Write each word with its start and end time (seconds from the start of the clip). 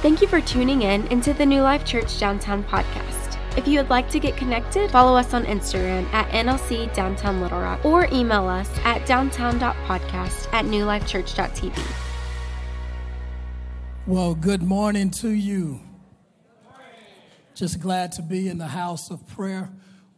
Thank 0.00 0.22
you 0.22 0.28
for 0.28 0.40
tuning 0.40 0.82
in 0.82 1.08
into 1.08 1.34
the 1.34 1.44
New 1.44 1.60
Life 1.60 1.84
Church 1.84 2.20
Downtown 2.20 2.62
podcast. 2.62 3.36
If 3.58 3.66
you 3.66 3.80
would 3.80 3.90
like 3.90 4.08
to 4.10 4.20
get 4.20 4.36
connected, 4.36 4.92
follow 4.92 5.16
us 5.18 5.34
on 5.34 5.44
Instagram 5.44 6.04
at 6.12 6.28
NLC 6.30 6.94
Downtown 6.94 7.40
Little 7.40 7.58
Rock 7.58 7.84
or 7.84 8.06
email 8.12 8.46
us 8.46 8.70
at 8.84 9.04
downtown.podcast 9.06 10.52
at 10.52 10.66
newlifechurch.tv. 10.66 11.82
Well, 14.06 14.36
good 14.36 14.62
morning 14.62 15.10
to 15.10 15.30
you. 15.30 15.80
Just 17.56 17.80
glad 17.80 18.12
to 18.12 18.22
be 18.22 18.48
in 18.48 18.58
the 18.58 18.68
house 18.68 19.10
of 19.10 19.26
prayer 19.26 19.68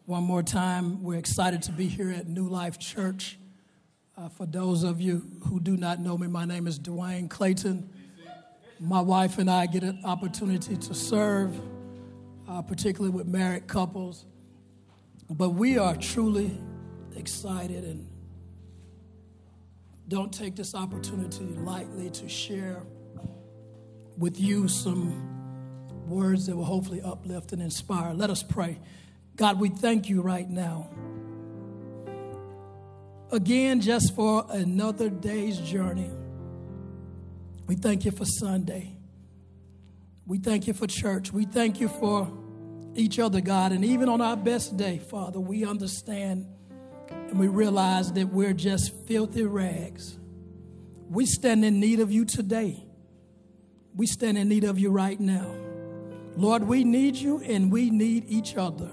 one 0.05 0.25
more 0.25 0.43
time. 0.43 1.03
We're 1.03 1.19
excited 1.19 1.63
to 1.63 1.73
be 1.73 1.87
here 1.87 2.11
at 2.11 2.29
New 2.29 2.47
Life 2.47 2.79
Church. 2.79 3.39
Uh, 4.15 4.29
for 4.29 4.45
those 4.45 4.83
of 4.83 5.01
you 5.01 5.23
who 5.47 5.59
do 5.59 5.79
not 5.79 6.01
know 6.01 6.19
me, 6.19 6.27
my 6.27 6.45
name 6.45 6.67
is 6.67 6.79
Dwayne 6.79 7.31
Clayton. 7.31 7.89
My 8.83 9.03
wife 9.03 9.37
and 9.37 9.51
I 9.51 9.67
get 9.67 9.83
an 9.83 10.01
opportunity 10.05 10.75
to 10.75 10.95
serve, 10.95 11.55
uh, 12.49 12.63
particularly 12.63 13.15
with 13.15 13.27
married 13.27 13.67
couples. 13.67 14.25
But 15.29 15.51
we 15.51 15.77
are 15.77 15.95
truly 15.95 16.59
excited 17.15 17.85
and 17.85 18.09
don't 20.09 20.33
take 20.33 20.57
this 20.57 20.75
opportunity 20.75 21.45
lightly 21.45 22.09
to 22.09 22.29
share 22.29 22.83
with 24.17 24.41
you 24.41 24.67
some 24.67 25.29
words 26.09 26.47
that 26.47 26.57
will 26.57 26.65
hopefully 26.65 27.03
uplift 27.03 27.53
and 27.53 27.61
inspire. 27.61 28.15
Let 28.15 28.31
us 28.31 28.43
pray. 28.43 28.79
God, 29.37 29.61
we 29.61 29.69
thank 29.69 30.09
you 30.09 30.23
right 30.23 30.49
now. 30.49 30.89
Again, 33.31 33.83
just 33.83 34.15
for 34.15 34.47
another 34.49 35.11
day's 35.11 35.59
journey 35.59 36.11
we 37.71 37.77
thank 37.77 38.05
you 38.05 38.11
for 38.11 38.25
Sunday. 38.25 38.97
We 40.27 40.39
thank 40.39 40.67
you 40.67 40.75
for 40.75 40.89
church. 40.89 41.33
We 41.33 41.45
thank 41.45 41.79
you 41.79 41.87
for 41.87 42.29
each 42.97 43.21
other, 43.21 43.41
God. 43.41 43.71
And 43.71 43.85
even 43.85 44.09
on 44.09 44.21
our 44.21 44.37
best 44.37 44.77
day, 44.77 44.99
Father, 44.99 45.39
we 45.39 45.65
understand 45.65 46.49
and 47.11 47.39
we 47.39 47.47
realize 47.47 48.13
that 48.15 48.27
we're 48.27 48.55
just 48.55 48.93
filthy 49.07 49.45
rags. 49.45 50.19
We 51.09 51.27
stand 51.27 51.65
in 51.65 51.79
need 51.79 52.01
of 52.01 52.11
you 52.11 52.25
today. 52.25 52.85
We 53.95 54.09
stand 54.09 54.37
in 54.37 54.49
need 54.49 54.65
of 54.65 54.81
you 54.81 54.91
right 54.91 55.21
now. 55.21 55.55
Lord, 56.35 56.65
we 56.65 56.83
need 56.83 57.15
you 57.15 57.39
and 57.39 57.71
we 57.71 57.91
need 57.91 58.25
each 58.27 58.57
other. 58.57 58.91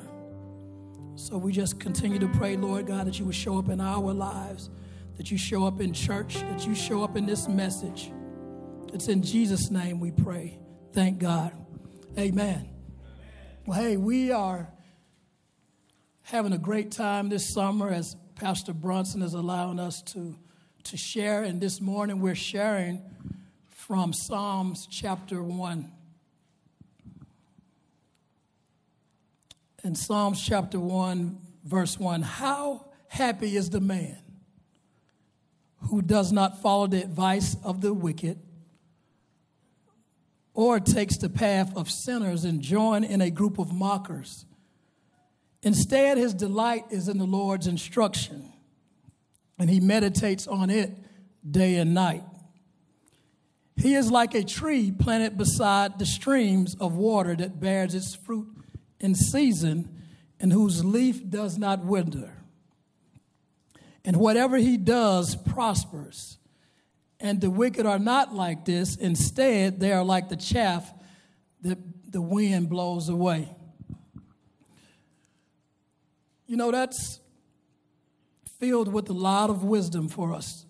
So 1.15 1.35
we 1.39 1.51
just 1.51 1.79
continue 1.79 2.19
to 2.19 2.27
pray, 2.27 2.57
Lord 2.57 2.85
God, 2.85 3.07
that 3.07 3.17
you 3.17 3.25
would 3.25 3.33
show 3.33 3.57
up 3.57 3.69
in 3.69 3.81
our 3.81 4.13
lives, 4.13 4.69
that 5.15 5.31
you 5.31 5.37
show 5.39 5.65
up 5.65 5.81
in 5.81 5.93
church, 5.93 6.35
that 6.41 6.67
you 6.67 6.75
show 6.75 7.03
up 7.03 7.17
in 7.17 7.25
this 7.25 7.47
message. 7.47 8.11
It's 8.93 9.09
in 9.09 9.21
Jesus' 9.21 9.69
name 9.69 9.99
we 9.99 10.11
pray. 10.11 10.57
Thank 10.93 11.19
God. 11.19 11.51
Amen. 12.17 12.69
Well, 13.65 13.79
hey, 13.79 13.97
we 13.97 14.31
are 14.31 14.69
having 16.23 16.53
a 16.53 16.57
great 16.57 16.91
time 16.91 17.29
this 17.29 17.53
summer 17.53 17.89
as 17.89 18.15
Pastor 18.35 18.73
Brunson 18.73 19.21
is 19.21 19.33
allowing 19.33 19.79
us 19.79 20.01
to, 20.13 20.35
to 20.85 20.97
share. 20.97 21.43
And 21.43 21.59
this 21.59 21.81
morning 21.81 22.21
we're 22.21 22.33
sharing 22.33 23.01
from 23.69 24.13
Psalms 24.13 24.87
chapter 24.89 25.43
1. 25.43 25.91
In 29.83 29.95
Psalms 29.95 30.41
chapter 30.41 30.79
1, 30.79 31.37
verse 31.65 31.99
1, 31.99 32.21
how 32.21 32.85
happy 33.09 33.57
is 33.57 33.69
the 33.69 33.81
man 33.81 34.17
who 35.89 36.01
does 36.01 36.31
not 36.31 36.61
follow 36.61 36.87
the 36.87 37.01
advice 37.01 37.57
of 37.63 37.81
the 37.81 37.93
wicked 37.93 38.39
or 40.57 40.79
takes 40.79 41.17
the 41.17 41.29
path 41.29 41.71
of 41.77 41.87
sinners 41.87 42.43
and 42.43 42.63
join 42.63 43.03
in 43.03 43.21
a 43.21 43.29
group 43.29 43.59
of 43.59 43.71
mockers. 43.71 44.43
Instead, 45.61 46.17
his 46.17 46.33
delight 46.33 46.83
is 46.89 47.07
in 47.07 47.19
the 47.19 47.27
Lord's 47.27 47.67
instruction, 47.67 48.51
and 49.59 49.69
he 49.69 49.79
meditates 49.79 50.47
on 50.47 50.71
it 50.71 50.97
day 51.49 51.75
and 51.75 51.93
night. 51.93 52.23
He 53.75 53.93
is 53.93 54.09
like 54.09 54.33
a 54.33 54.43
tree 54.43 54.91
planted 54.91 55.37
beside 55.37 55.99
the 55.99 56.07
streams 56.07 56.73
of 56.79 56.95
water 56.95 57.35
that 57.35 57.59
bears 57.59 57.93
its 57.93 58.15
fruit 58.15 58.47
in 58.99 59.13
season 59.13 60.01
and 60.39 60.51
whose 60.51 60.83
leaf 60.83 61.29
does 61.29 61.59
not 61.59 61.85
wither. 61.85 62.33
And 64.03 64.17
whatever 64.17 64.57
he 64.57 64.75
does 64.75 65.35
prospers. 65.35 66.39
And 67.19 67.41
the 67.41 67.49
wicked 67.49 67.85
are 67.85 67.99
not 67.99 68.33
like 68.33 68.65
this. 68.65 68.95
Instead, 68.95 69.79
they 69.79 69.91
are 69.91 70.03
like 70.03 70.29
the 70.29 70.35
chaff 70.35 70.93
that 71.61 71.77
the 72.11 72.21
wind 72.21 72.69
blows 72.69 73.09
away. 73.09 73.49
You 76.45 76.55
know, 76.55 76.71
that's 76.71 77.19
filled 78.59 78.91
with 78.91 79.09
a 79.09 79.13
lot 79.13 79.49
of 79.49 79.63
wisdom 79.63 80.07
for 80.07 80.33
us. 80.33 80.65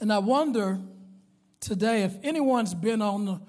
And 0.00 0.12
I 0.12 0.18
wonder 0.18 0.80
today 1.60 2.02
if 2.02 2.16
anyone's 2.22 2.74
been 2.74 3.00
on 3.00 3.24
the, 3.24 3.40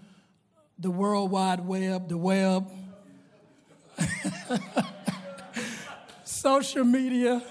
the 0.80 0.92
World 0.92 1.32
Wide 1.32 1.62
Web, 1.62 2.08
the 2.08 2.18
web, 2.18 2.72
social 6.24 6.84
media, 6.84 7.42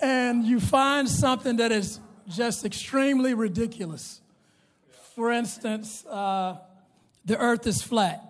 and 0.00 0.44
you 0.44 0.60
find 0.60 1.08
something 1.08 1.56
that 1.56 1.72
is 1.72 2.00
just 2.28 2.64
extremely 2.64 3.34
ridiculous. 3.34 4.20
For 5.14 5.30
instance, 5.30 6.04
uh, 6.06 6.56
the 7.24 7.38
earth 7.38 7.66
is 7.66 7.82
flat. 7.82 8.22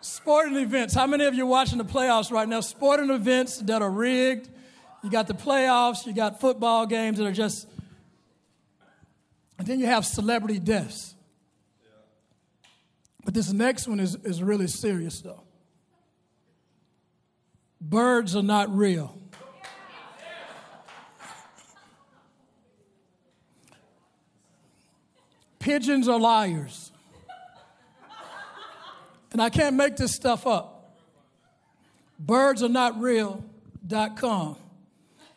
Sporting 0.00 0.56
events. 0.56 0.94
How 0.94 1.06
many 1.06 1.24
of 1.24 1.34
you 1.34 1.44
are 1.44 1.48
watching 1.48 1.78
the 1.78 1.84
playoffs 1.84 2.30
right 2.30 2.48
now? 2.48 2.60
Sporting 2.60 3.10
events 3.10 3.58
that 3.58 3.82
are 3.82 3.90
rigged. 3.90 4.48
You 5.02 5.10
got 5.10 5.26
the 5.26 5.34
playoffs, 5.34 6.06
you 6.06 6.14
got 6.14 6.40
football 6.40 6.86
games 6.86 7.18
that 7.18 7.26
are 7.26 7.32
just. 7.32 7.68
And 9.58 9.66
then 9.66 9.78
you 9.78 9.86
have 9.86 10.06
celebrity 10.06 10.58
deaths. 10.58 11.14
But 13.24 13.34
this 13.34 13.52
next 13.52 13.86
one 13.86 14.00
is, 14.00 14.16
is 14.16 14.42
really 14.42 14.66
serious, 14.66 15.20
though. 15.20 15.42
Birds 17.86 18.34
are 18.34 18.42
not 18.42 18.74
real. 18.74 19.14
Pigeons 25.58 26.08
are 26.08 26.18
liars. 26.18 26.92
And 29.32 29.42
I 29.42 29.50
can't 29.50 29.76
make 29.76 29.96
this 29.96 30.14
stuff 30.14 30.46
up. 30.46 30.96
Birds 32.18 32.62
are 32.62 32.70
not 32.70 32.98
real.com. 32.98 34.56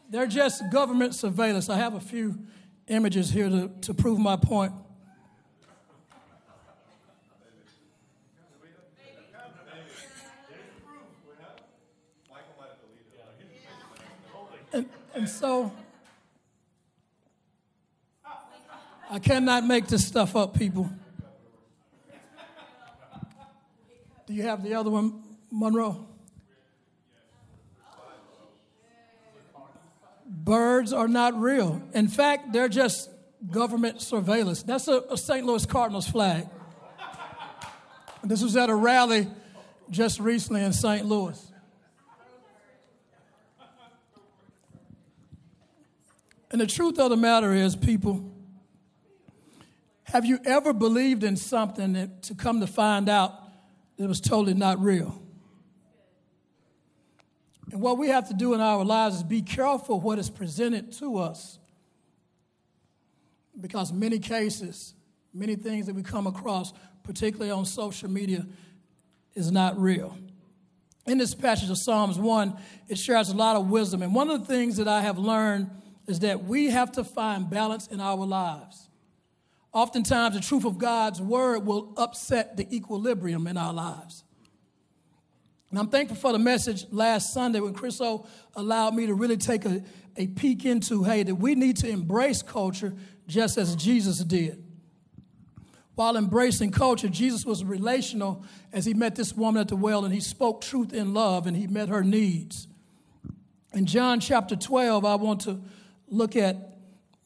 They're 0.09 0.28
just 0.28 0.63
government 0.72 1.16
surveillance. 1.16 1.68
I 1.68 1.75
have 1.75 1.96
a 1.96 2.00
few 2.00 2.38
images 2.88 3.30
here 3.30 3.50
to, 3.50 3.72
to 3.81 3.94
prove 3.94 4.19
my 4.19 4.38
point. 4.38 4.72
And, 14.73 14.89
and 15.13 15.29
so, 15.29 15.72
I 19.09 19.19
cannot 19.19 19.66
make 19.66 19.88
this 19.88 20.05
stuff 20.05 20.35
up, 20.35 20.57
people. 20.57 20.89
Do 24.25 24.33
you 24.33 24.44
have 24.44 24.61
the 24.61 24.73
other 24.73 24.89
one, 24.89 25.23
Monroe? 25.50 26.06
Birds 30.25 30.91
are 30.91 31.07
not 31.07 31.39
real. 31.39 31.81
In 31.94 32.09
fact, 32.09 32.51
they're 32.51 32.68
just 32.68 33.09
government 33.50 34.01
surveillance. 34.01 34.63
That's 34.63 34.89
a, 34.89 35.03
a 35.09 35.18
St. 35.18 35.45
Louis 35.45 35.65
Cardinals 35.65 36.07
flag. 36.07 36.47
This 38.24 38.42
was 38.42 38.57
at 38.57 38.69
a 38.69 38.75
rally 38.75 39.27
just 39.89 40.19
recently 40.19 40.63
in 40.63 40.74
St. 40.74 41.06
Louis. 41.06 41.51
And 46.51 46.61
the 46.61 46.67
truth 46.67 46.97
of 46.99 47.09
the 47.09 47.17
matter 47.17 47.53
is, 47.53 47.75
people, 47.75 48.31
have 50.03 50.25
you 50.25 50.39
ever 50.45 50.71
believed 50.71 51.23
in 51.23 51.35
something 51.35 51.94
that 51.94 52.23
to 52.23 52.35
come 52.35 52.61
to 52.61 52.67
find 52.67 53.09
out 53.09 53.33
it 53.97 54.07
was 54.07 54.21
totally 54.21 54.53
not 54.53 54.79
real? 54.79 55.21
And 57.71 57.81
what 57.81 57.97
we 57.97 58.07
have 58.07 58.29
to 58.29 58.33
do 58.33 58.53
in 58.53 58.61
our 58.61 58.85
lives 58.85 59.17
is 59.17 59.23
be 59.23 59.41
careful 59.41 59.99
what 59.99 60.19
is 60.19 60.29
presented 60.29 60.94
to 60.94 61.17
us. 61.17 61.59
Because 63.59 63.91
many 63.91 64.19
cases, 64.19 64.94
many 65.33 65.55
things 65.55 65.88
that 65.88 65.95
we 65.95 66.03
come 66.03 66.27
across, 66.27 66.71
particularly 67.03 67.51
on 67.51 67.65
social 67.65 68.09
media, 68.09 68.45
is 69.33 69.51
not 69.51 69.77
real. 69.77 70.17
In 71.05 71.17
this 71.17 71.35
passage 71.35 71.69
of 71.69 71.77
Psalms 71.77 72.17
1, 72.17 72.57
it 72.88 72.97
shares 72.97 73.29
a 73.29 73.35
lot 73.35 73.57
of 73.57 73.69
wisdom. 73.69 74.01
And 74.01 74.15
one 74.15 74.29
of 74.29 74.39
the 74.39 74.45
things 74.45 74.77
that 74.77 74.88
I 74.88 75.01
have 75.01 75.17
learned 75.17 75.69
is 76.07 76.19
that 76.19 76.45
we 76.45 76.68
have 76.68 76.92
to 76.94 77.04
find 77.04 77.50
balance 77.50 77.88
in 77.88 78.00
our 78.00 78.25
lives. 78.25 78.89
Oftentimes, 79.74 80.36
the 80.36 80.42
truth 80.42 80.65
of 80.65 80.77
God's 80.77 81.21
word 81.21 81.65
will 81.65 81.94
upset 81.98 82.57
the 82.57 82.74
equilibrium 82.75 83.45
in 83.45 83.57
our 83.57 83.74
lives. 83.74 84.24
And 85.69 85.77
I'm 85.77 85.89
thankful 85.89 86.15
for 86.15 86.31
the 86.31 86.39
message 86.39 86.86
last 86.92 87.33
Sunday 87.33 87.59
when 87.59 87.74
Chriso 87.74 88.25
allowed 88.56 88.95
me 88.95 89.06
to 89.07 89.13
really 89.13 89.36
take 89.36 89.65
a, 89.65 89.83
a 90.15 90.27
peek 90.27 90.65
into 90.65 91.04
hey, 91.04 91.24
that 91.24 91.36
we 91.36 91.56
need 91.56 91.77
to 91.77 91.89
embrace 91.89 92.42
culture 92.42 92.94
just 93.27 93.57
as 93.57 93.75
Jesus 93.75 94.24
did. 94.24 94.63
While 95.95 96.15
embracing 96.15 96.71
culture, 96.71 97.09
Jesus 97.09 97.45
was 97.45 97.65
relational 97.65 98.45
as 98.71 98.86
he 98.86 98.94
met 98.94 99.15
this 99.15 99.33
woman 99.33 99.59
at 99.62 99.68
the 99.68 99.75
well 99.75 100.06
and 100.06 100.13
he 100.13 100.21
spoke 100.21 100.62
truth 100.62 100.94
in 100.94 101.13
love 101.13 101.48
and 101.48 101.57
he 101.57 101.68
met 101.68 101.89
her 101.89 102.04
needs. 102.04 102.68
In 103.74 103.86
John 103.86 104.19
chapter 104.19 104.56
12, 104.56 105.04
I 105.04 105.15
want 105.15 105.42
to 105.42 105.59
look 106.09 106.36
at 106.36 106.77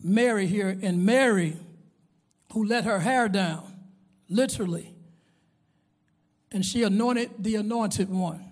Mary 0.03 0.47
here, 0.47 0.77
and 0.81 1.05
Mary, 1.05 1.57
who 2.53 2.65
let 2.65 2.85
her 2.85 2.99
hair 2.99 3.29
down, 3.29 3.75
literally, 4.29 4.93
and 6.51 6.65
she 6.65 6.83
anointed 6.83 7.31
the 7.39 7.55
anointed 7.55 8.09
one. 8.09 8.51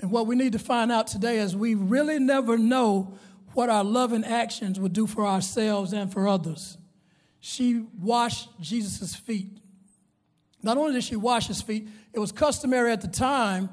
And 0.00 0.10
what 0.10 0.26
we 0.26 0.36
need 0.36 0.52
to 0.52 0.58
find 0.58 0.92
out 0.92 1.06
today 1.06 1.38
is 1.38 1.56
we 1.56 1.74
really 1.74 2.18
never 2.18 2.58
know 2.58 3.16
what 3.54 3.70
our 3.70 3.82
loving 3.82 4.24
actions 4.24 4.78
would 4.78 4.92
do 4.92 5.06
for 5.06 5.26
ourselves 5.26 5.94
and 5.94 6.12
for 6.12 6.28
others. 6.28 6.76
She 7.40 7.86
washed 7.98 8.48
Jesus' 8.60 9.14
feet. 9.14 9.58
Not 10.62 10.76
only 10.76 10.92
did 10.92 11.04
she 11.04 11.16
wash 11.16 11.46
his 11.46 11.62
feet, 11.62 11.88
it 12.12 12.18
was 12.18 12.32
customary 12.32 12.92
at 12.92 13.00
the 13.00 13.08
time 13.08 13.70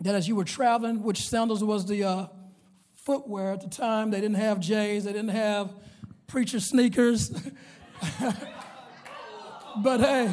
that 0.00 0.14
as 0.14 0.26
you 0.26 0.36
were 0.36 0.44
traveling, 0.44 1.02
which 1.02 1.28
sandals 1.28 1.62
was 1.62 1.86
the 1.86 2.04
uh, 2.04 2.26
footwear 3.08 3.52
at 3.54 3.62
the 3.62 3.70
time, 3.70 4.10
they 4.10 4.20
didn't 4.20 4.36
have 4.36 4.60
J's, 4.60 5.04
they 5.04 5.14
didn't 5.14 5.30
have 5.30 5.72
preacher 6.26 6.60
sneakers. 6.60 7.30
but 9.82 9.98
hey, 10.00 10.30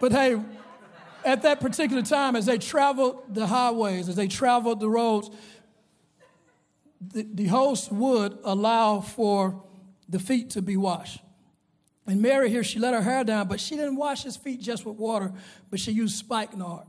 but 0.00 0.10
hey, 0.10 0.42
at 1.24 1.42
that 1.42 1.60
particular 1.60 2.02
time, 2.02 2.34
as 2.34 2.46
they 2.46 2.58
traveled 2.58 3.32
the 3.32 3.46
highways, 3.46 4.08
as 4.08 4.16
they 4.16 4.26
traveled 4.26 4.80
the 4.80 4.88
roads, 4.88 5.30
the, 7.00 7.22
the 7.22 7.46
host 7.46 7.92
would 7.92 8.36
allow 8.42 9.00
for 9.00 9.62
the 10.08 10.18
feet 10.18 10.50
to 10.50 10.60
be 10.60 10.76
washed. 10.76 11.20
And 12.04 12.20
Mary 12.20 12.50
here, 12.50 12.64
she 12.64 12.80
let 12.80 12.94
her 12.94 13.02
hair 13.02 13.22
down, 13.22 13.46
but 13.46 13.60
she 13.60 13.76
didn't 13.76 13.94
wash 13.94 14.24
his 14.24 14.36
feet 14.36 14.60
just 14.60 14.84
with 14.84 14.96
water, 14.96 15.32
but 15.70 15.78
she 15.78 15.92
used 15.92 16.16
spikenard. 16.16 16.84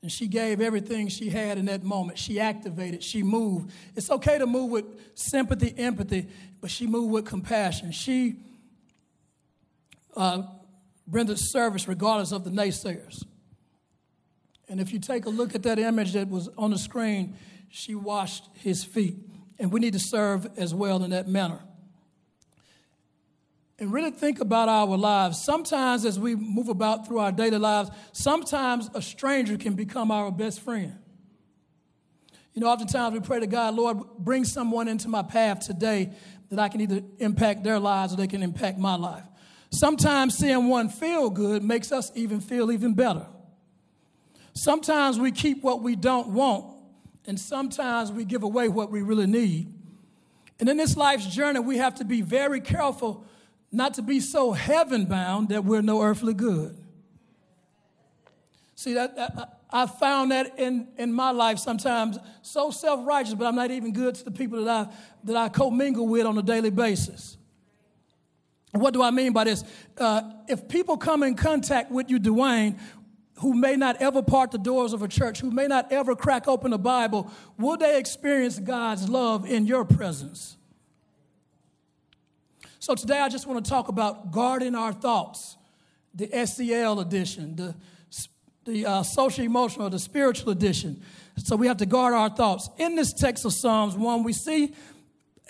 And 0.00 0.12
she 0.12 0.28
gave 0.28 0.60
everything 0.60 1.08
she 1.08 1.28
had 1.28 1.58
in 1.58 1.64
that 1.66 1.82
moment. 1.82 2.18
She 2.18 2.38
activated, 2.38 3.02
she 3.02 3.22
moved. 3.22 3.72
It's 3.96 4.10
okay 4.10 4.38
to 4.38 4.46
move 4.46 4.70
with 4.70 4.84
sympathy, 5.14 5.74
empathy, 5.76 6.28
but 6.60 6.70
she 6.70 6.86
moved 6.86 7.12
with 7.12 7.24
compassion. 7.26 7.90
She 7.90 8.36
uh, 10.16 10.42
rendered 11.10 11.38
service 11.38 11.88
regardless 11.88 12.32
of 12.32 12.44
the 12.44 12.50
naysayers. 12.50 13.24
And 14.68 14.80
if 14.80 14.92
you 14.92 14.98
take 14.98 15.24
a 15.24 15.30
look 15.30 15.54
at 15.54 15.62
that 15.64 15.78
image 15.78 16.12
that 16.12 16.28
was 16.28 16.48
on 16.56 16.70
the 16.70 16.78
screen, 16.78 17.36
she 17.70 17.94
washed 17.94 18.44
his 18.54 18.84
feet. 18.84 19.16
And 19.58 19.72
we 19.72 19.80
need 19.80 19.94
to 19.94 20.00
serve 20.00 20.46
as 20.56 20.74
well 20.74 21.02
in 21.02 21.10
that 21.10 21.26
manner. 21.26 21.60
And 23.80 23.92
really 23.92 24.10
think 24.10 24.40
about 24.40 24.68
our 24.68 24.96
lives. 24.96 25.42
Sometimes, 25.42 26.04
as 26.04 26.18
we 26.18 26.34
move 26.34 26.68
about 26.68 27.06
through 27.06 27.20
our 27.20 27.30
daily 27.30 27.58
lives, 27.58 27.90
sometimes 28.12 28.90
a 28.94 29.00
stranger 29.00 29.56
can 29.56 29.74
become 29.74 30.10
our 30.10 30.32
best 30.32 30.60
friend. 30.60 30.98
You 32.54 32.62
know, 32.62 32.68
oftentimes 32.68 33.14
we 33.14 33.20
pray 33.20 33.38
to 33.38 33.46
God, 33.46 33.74
Lord, 33.74 33.98
bring 34.18 34.44
someone 34.44 34.88
into 34.88 35.08
my 35.08 35.22
path 35.22 35.60
today 35.60 36.10
that 36.50 36.58
I 36.58 36.68
can 36.68 36.80
either 36.80 37.02
impact 37.18 37.62
their 37.62 37.78
lives 37.78 38.12
or 38.12 38.16
they 38.16 38.26
can 38.26 38.42
impact 38.42 38.78
my 38.78 38.96
life. 38.96 39.22
Sometimes 39.70 40.36
seeing 40.36 40.68
one 40.68 40.88
feel 40.88 41.30
good 41.30 41.62
makes 41.62 41.92
us 41.92 42.10
even 42.16 42.40
feel 42.40 42.72
even 42.72 42.94
better. 42.94 43.26
Sometimes 44.54 45.20
we 45.20 45.30
keep 45.30 45.62
what 45.62 45.82
we 45.82 45.94
don't 45.94 46.28
want, 46.28 46.74
and 47.28 47.38
sometimes 47.38 48.10
we 48.10 48.24
give 48.24 48.42
away 48.42 48.68
what 48.68 48.90
we 48.90 49.02
really 49.02 49.26
need. 49.26 49.72
And 50.58 50.68
in 50.68 50.76
this 50.76 50.96
life's 50.96 51.26
journey, 51.26 51.60
we 51.60 51.76
have 51.76 51.94
to 51.96 52.04
be 52.04 52.22
very 52.22 52.60
careful 52.60 53.24
not 53.70 53.94
to 53.94 54.02
be 54.02 54.20
so 54.20 54.52
heaven 54.52 55.04
bound 55.04 55.50
that 55.50 55.64
we're 55.64 55.82
no 55.82 56.02
earthly 56.02 56.34
good. 56.34 56.76
See, 58.74 58.94
that, 58.94 59.16
that 59.16 59.60
I 59.70 59.86
found 59.86 60.30
that 60.30 60.58
in, 60.58 60.88
in 60.96 61.12
my 61.12 61.30
life 61.30 61.58
sometimes 61.58 62.18
so 62.42 62.70
self 62.70 63.06
righteous, 63.06 63.34
but 63.34 63.46
I'm 63.46 63.56
not 63.56 63.70
even 63.70 63.92
good 63.92 64.14
to 64.16 64.24
the 64.24 64.30
people 64.30 64.64
that 64.64 64.86
I, 64.88 64.92
that 65.24 65.36
I 65.36 65.48
commingle 65.48 66.06
with 66.06 66.26
on 66.26 66.38
a 66.38 66.42
daily 66.42 66.70
basis. 66.70 67.36
What 68.72 68.94
do 68.94 69.02
I 69.02 69.10
mean 69.10 69.32
by 69.32 69.44
this? 69.44 69.64
Uh, 69.96 70.22
if 70.46 70.68
people 70.68 70.96
come 70.96 71.22
in 71.22 71.34
contact 71.34 71.90
with 71.90 72.10
you, 72.10 72.20
Dwayne, 72.20 72.78
who 73.40 73.54
may 73.54 73.76
not 73.76 73.96
ever 74.02 74.22
part 74.22 74.50
the 74.50 74.58
doors 74.58 74.92
of 74.92 75.02
a 75.02 75.08
church, 75.08 75.40
who 75.40 75.50
may 75.50 75.66
not 75.66 75.90
ever 75.92 76.14
crack 76.14 76.48
open 76.48 76.72
a 76.72 76.78
Bible, 76.78 77.30
will 77.56 77.76
they 77.76 77.98
experience 77.98 78.58
God's 78.58 79.08
love 79.08 79.46
in 79.46 79.66
your 79.66 79.84
presence? 79.84 80.57
So 82.88 82.94
today 82.94 83.20
I 83.20 83.28
just 83.28 83.46
want 83.46 83.62
to 83.62 83.70
talk 83.70 83.88
about 83.88 84.30
guarding 84.32 84.74
our 84.74 84.94
thoughts, 84.94 85.58
the 86.14 86.26
SEL 86.46 87.00
edition, 87.00 87.54
the, 87.54 87.74
the 88.64 88.86
uh, 88.86 89.02
social 89.02 89.44
emotional, 89.44 89.90
the 89.90 89.98
spiritual 89.98 90.52
edition. 90.52 91.02
So 91.36 91.54
we 91.54 91.66
have 91.66 91.76
to 91.76 91.84
guard 91.84 92.14
our 92.14 92.30
thoughts. 92.30 92.70
In 92.78 92.94
this 92.96 93.12
text 93.12 93.44
of 93.44 93.52
Psalms 93.52 93.94
1, 93.94 94.22
we 94.22 94.32
see 94.32 94.74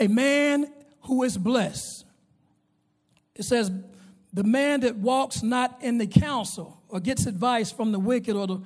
a 0.00 0.08
man 0.08 0.66
who 1.02 1.22
is 1.22 1.38
blessed. 1.38 2.04
It 3.36 3.44
says, 3.44 3.70
the 4.32 4.42
man 4.42 4.80
that 4.80 4.96
walks 4.96 5.40
not 5.40 5.78
in 5.80 5.98
the 5.98 6.08
counsel 6.08 6.82
or 6.88 6.98
gets 6.98 7.26
advice 7.26 7.70
from 7.70 7.92
the 7.92 8.00
wicked 8.00 8.34
or 8.34 8.48
the 8.48 8.62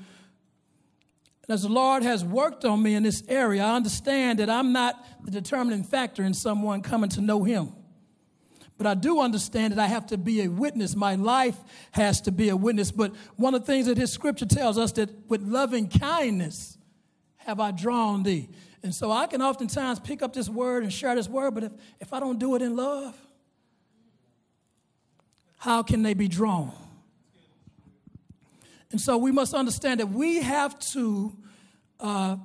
as 1.47 1.61
the 1.61 1.69
Lord 1.69 2.05
has 2.05 2.25
worked 2.25 2.65
on 2.65 2.83
me 2.83 2.95
in 2.95 3.03
this 3.03 3.23
area, 3.29 3.65
I 3.65 3.77
understand 3.77 4.39
that 4.39 4.49
I'm 4.49 4.73
not 4.73 5.05
the 5.23 5.31
determining 5.31 5.85
factor 5.85 6.23
in 6.23 6.33
someone 6.33 6.81
coming 6.81 7.11
to 7.11 7.21
know 7.21 7.45
Him. 7.45 7.75
But 8.83 8.91
I 8.91 8.95
do 8.95 9.21
understand 9.21 9.73
that 9.73 9.79
I 9.79 9.87
have 9.87 10.07
to 10.07 10.19
be 10.19 10.43
a 10.43 10.49
witness. 10.49 10.97
My 10.97 11.15
life 11.15 11.57
has 11.93 12.21
to 12.23 12.33
be 12.33 12.49
a 12.49 12.57
witness. 12.57 12.91
But 12.91 13.15
one 13.37 13.55
of 13.55 13.61
the 13.61 13.67
things 13.67 13.87
that 13.87 13.97
His 13.97 14.11
scripture 14.11 14.45
tells 14.45 14.77
us 14.77 14.91
that 14.93 15.09
with 15.29 15.41
loving 15.43 15.89
kindness 15.89 16.77
have 17.37 17.61
I 17.61 17.71
drawn 17.71 18.25
thee. 18.25 18.49
And 18.83 18.93
so 18.93 19.13
I 19.13 19.29
can 19.29 19.41
oftentimes 19.41 20.01
pick 20.01 20.21
up 20.21 20.33
this 20.33 20.49
word 20.49 20.83
and 20.83 20.93
share 20.93 21.15
this 21.15 21.29
word, 21.29 21.55
but 21.55 21.63
if, 21.63 21.73
if 22.01 22.13
I 22.13 22.19
don't 22.19 22.41
do 22.41 22.57
it 22.57 22.63
in 22.63 22.75
love, 22.75 23.17
how 25.59 25.85
can 25.85 26.03
they 26.03 26.15
be 26.15 26.27
drawn? 26.27 26.73
And 28.91 29.01
so 29.01 29.17
we 29.17 29.31
must 29.31 29.55
understand 29.55 30.01
that 30.01 30.09
we 30.09 30.43
have 30.43 30.77
to 30.91 31.37
uh, 32.01 32.37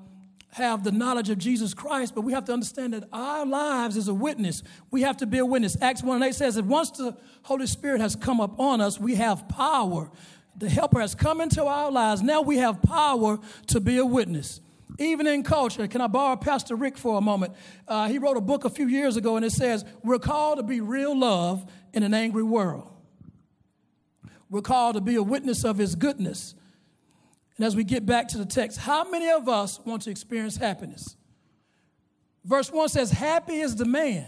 have 0.58 0.84
the 0.84 0.92
knowledge 0.92 1.30
of 1.30 1.38
Jesus 1.38 1.74
Christ, 1.74 2.14
but 2.14 2.22
we 2.22 2.34
have 2.34 2.46
to 2.46 2.54
understand 2.54 2.94
that 2.94 3.08
our 3.14 3.46
lives 3.46 3.96
is 3.96 4.08
a 4.08 4.14
witness. 4.14 4.64
We 4.92 5.02
have 5.04 5.18
to 5.18 5.26
be 5.26 5.38
a 5.38 5.46
witness. 5.46 5.78
Acts 5.82 6.04
1 6.04 6.16
and 6.18 6.26
8 6.26 6.36
says 6.36 6.56
that 6.56 6.66
once 6.66 6.92
the 6.92 7.16
Holy 7.44 7.68
Spirit 7.68 8.02
has 8.02 8.16
come 8.16 8.40
upon 8.40 8.82
us, 8.82 9.00
we 9.00 9.16
have 9.16 9.48
power. 9.48 10.12
The 10.58 10.70
helper 10.70 11.00
has 11.00 11.16
come 11.16 11.40
into 11.40 11.64
our 11.64 11.92
lives. 11.92 12.22
Now 12.22 12.42
we 12.42 12.58
have 12.58 12.82
power 12.82 13.40
to 13.68 13.80
be 13.80 13.98
a 13.98 14.06
witness. 14.06 14.60
Even 15.00 15.28
in 15.28 15.44
culture, 15.44 15.88
can 15.88 16.02
I 16.02 16.08
borrow 16.08 16.36
Pastor 16.36 16.76
Rick 16.76 16.98
for 16.98 17.18
a 17.18 17.22
moment? 17.22 17.54
Uh, 17.88 18.08
he 18.08 18.18
wrote 18.18 18.38
a 18.38 18.42
book 18.42 18.66
a 18.66 18.70
few 18.70 18.88
years 18.88 19.16
ago, 19.16 19.36
and 19.36 19.46
it 19.46 19.52
says, 19.52 19.86
We're 20.04 20.20
called 20.20 20.58
to 20.58 20.64
be 20.64 20.82
real 20.82 21.18
love 21.18 21.70
in 21.94 22.02
an 22.02 22.14
angry 22.14 22.44
world. 22.44 22.92
We're 24.50 24.62
called 24.62 24.96
to 24.96 25.02
be 25.02 25.16
a 25.16 25.24
witness 25.24 25.64
of 25.64 25.78
his 25.78 25.96
goodness. 25.96 26.56
And 27.58 27.66
as 27.66 27.76
we 27.76 27.84
get 27.84 28.06
back 28.06 28.28
to 28.30 28.38
the 28.38 28.46
text, 28.46 28.78
how 28.78 29.10
many 29.10 29.30
of 29.30 29.50
us 29.50 29.80
want 29.84 30.04
to 30.04 30.12
experience 30.12 30.58
happiness? 30.58 31.16
Verse 32.46 32.72
1 32.72 32.90
says, 32.90 33.12
Happy 33.12 33.60
is 33.60 33.76
the 33.76 33.86
man 33.86 34.26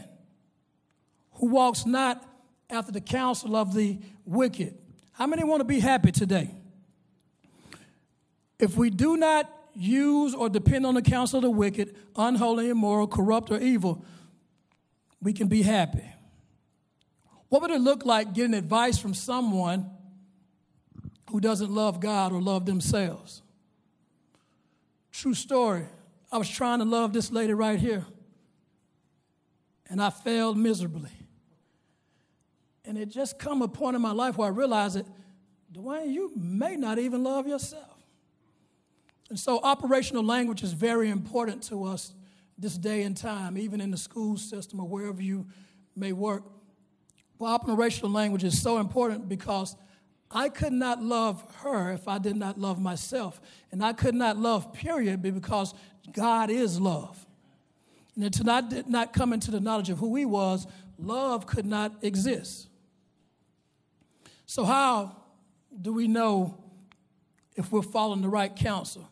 who 1.34 1.48
walks 1.48 1.86
not 1.86 2.26
after 2.70 2.92
the 2.92 3.02
counsel 3.02 3.56
of 3.56 3.74
the 3.74 4.00
wicked. 4.26 4.78
How 5.14 5.28
many 5.28 5.44
want 5.44 5.62
to 5.62 5.66
be 5.66 5.80
happy 5.80 6.12
today? 6.12 6.52
If 8.60 8.76
we 8.76 8.90
do 8.90 9.16
not 9.16 9.50
use 9.74 10.34
or 10.34 10.50
depend 10.50 10.86
on 10.86 10.96
the 10.96 11.02
counsel 11.02 11.38
of 11.38 11.44
the 11.44 11.50
wicked, 11.50 11.96
unholy, 12.16 12.70
immoral, 12.70 13.08
corrupt, 13.08 13.52
or 13.52 13.60
evil, 13.60 14.04
we 15.22 15.34
can 15.34 15.48
be 15.48 15.62
happy. 15.62 16.06
What 17.48 17.62
would 17.62 17.72
it 17.72 17.82
look 17.82 18.06
like 18.06 18.34
getting 18.34 18.54
advice 18.54 18.98
from 18.98 19.14
someone 19.14 19.90
who 21.30 21.40
doesn't 21.40 21.72
love 21.72 22.00
God 22.00 22.32
or 22.32 22.42
love 22.42 22.66
themselves. 22.66 23.42
True 25.12 25.34
story. 25.34 25.86
I 26.32 26.38
was 26.38 26.50
trying 26.50 26.80
to 26.80 26.86
love 26.86 27.14
this 27.14 27.32
lady 27.32 27.54
right 27.54 27.80
here, 27.80 28.06
and 29.90 30.02
I 30.02 30.10
failed 30.10 30.58
miserably. 30.58 31.12
And 32.86 32.98
it 32.98 33.10
just 33.10 33.38
come 33.38 33.62
a 33.62 33.68
point 33.68 33.96
in 33.96 34.02
my 34.02 34.12
life 34.12 34.38
where 34.38 34.48
I 34.48 34.52
realized 34.52 34.96
that, 34.96 35.06
Dwayne, 35.74 36.12
you 36.12 36.32
may 36.36 36.76
not 36.76 36.98
even 36.98 37.24
love 37.24 37.48
yourself. 37.48 37.84
And 39.30 39.40
so 39.40 39.60
operational 39.62 40.24
language 40.24 40.64
is 40.64 40.74
very 40.74 41.10
important 41.10 41.62
to 41.64 41.84
us 41.84 42.14
this 42.58 42.76
day 42.76 43.04
and 43.04 43.16
time, 43.16 43.58
even 43.58 43.80
in 43.80 43.92
the 43.92 43.98
school 43.98 44.38
system 44.38 44.80
or 44.80 44.88
wherever 44.88 45.22
you 45.22 45.46
may 45.96 46.12
work. 46.12 46.44
Well, 47.38 47.54
operational 47.54 48.12
language 48.12 48.44
is 48.44 48.60
so 48.60 48.80
important 48.80 49.30
because 49.30 49.76
I 50.32 50.50
could 50.50 50.74
not 50.74 51.02
love 51.02 51.44
her 51.58 51.92
if 51.92 52.08
I 52.08 52.20
did 52.20 52.36
not 52.36 52.60
love 52.60 52.80
myself. 52.80 53.42
And 53.72 53.84
I 53.84 53.94
could 53.94 54.16
not 54.16 54.38
love, 54.38 54.74
period, 54.74 55.22
because 55.22 55.74
God 56.12 56.50
is 56.50 56.80
love. 56.80 57.26
And 58.16 58.34
to 58.34 58.44
not, 58.44 58.90
not 58.90 59.14
come 59.14 59.34
into 59.34 59.50
the 59.50 59.60
knowledge 59.60 59.90
of 59.90 59.98
who 59.98 60.16
He 60.16 60.26
was, 60.26 60.68
love 60.98 61.48
could 61.48 61.66
not 61.66 61.94
exist. 62.02 62.68
So, 64.46 64.66
how 64.66 65.16
do 65.82 65.94
we 65.94 66.08
know 66.08 66.64
if 67.56 67.72
we're 67.72 67.82
following 67.82 68.22
the 68.22 68.30
right 68.30 68.56
counsel? 68.56 69.10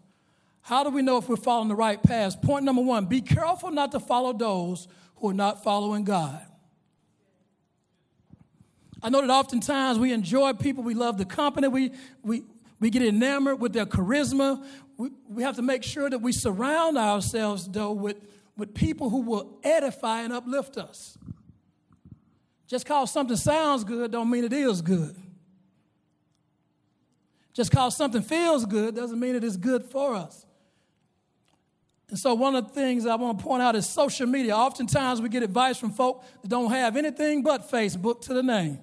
How 0.62 0.83
do 0.83 0.89
we 0.89 1.01
know 1.01 1.17
if 1.17 1.29
we're 1.29 1.38
following 1.38 1.69
the 1.69 1.75
right 1.75 2.01
path? 2.01 2.41
Point 2.41 2.65
number 2.65 2.81
one 2.81 3.05
be 3.05 3.21
careful 3.21 3.71
not 3.71 3.91
to 3.93 4.00
follow 4.00 4.33
those 4.33 4.88
who 5.15 5.29
are 5.29 5.33
not 5.33 5.63
following 5.63 6.03
God. 6.03 6.45
I 9.01 9.10
know 9.10 9.22
that 9.22 9.30
oftentimes 9.30 10.00
we 10.00 10.12
enjoy 10.12 10.54
people, 10.54 10.84
we 10.84 10.94
love 10.94 11.18
the 11.18 11.25
company, 11.25 11.68
we, 11.68 11.92
we, 12.24 12.44
we 12.80 12.89
get 12.89 13.01
enamored 13.01 13.60
with 13.60 13.74
their 13.74 13.86
charisma. 13.86 14.63
We, 14.98 15.10
we 15.30 15.44
have 15.44 15.56
to 15.58 15.62
make 15.62 15.84
sure 15.84 16.10
that 16.10 16.20
we 16.20 16.32
surround 16.32 16.98
ourselves, 16.98 17.68
though, 17.68 17.92
with, 17.92 18.18
with 18.56 18.74
people 18.74 19.10
who 19.10 19.22
will 19.22 19.60
edify 19.63 20.22
and 20.22 20.34
uplift 20.34 20.77
us. 20.77 21.18
Just 22.68 22.86
because 22.86 23.12
something 23.12 23.38
sounds 23.38 23.84
good 23.84 24.12
don't 24.12 24.30
mean 24.30 24.44
it 24.44 24.54
is 24.54 24.82
good. 24.82 25.16
Just 27.54 27.72
because 27.72 27.96
something 27.96 28.22
feels 28.22 28.66
good 28.66 28.96
doesn't 28.96 29.20
mean 29.20 29.36
it 29.36 29.44
is 29.44 29.58
good 29.58 29.86
for 29.86 30.16
us. 30.16 30.46
And 32.10 32.18
so, 32.18 32.34
one 32.36 32.56
of 32.56 32.68
the 32.68 32.74
things 32.74 33.06
I 33.06 33.16
want 33.16 33.38
to 33.38 33.44
point 33.44 33.62
out 33.62 33.75
is 33.75 33.89
social 33.89 34.27
media. 34.27 34.56
Oftentimes, 34.56 35.22
we 35.22 35.27
get 35.27 35.44
advice 35.44 35.77
from 35.77 35.92
folk 35.92 36.24
that 36.42 36.48
don't 36.48 36.72
have 36.72 36.96
anything 36.96 37.44
but 37.44 37.70
Facebook 37.70 38.22
to 38.22 38.34
the 38.34 38.44
name. 38.44 38.80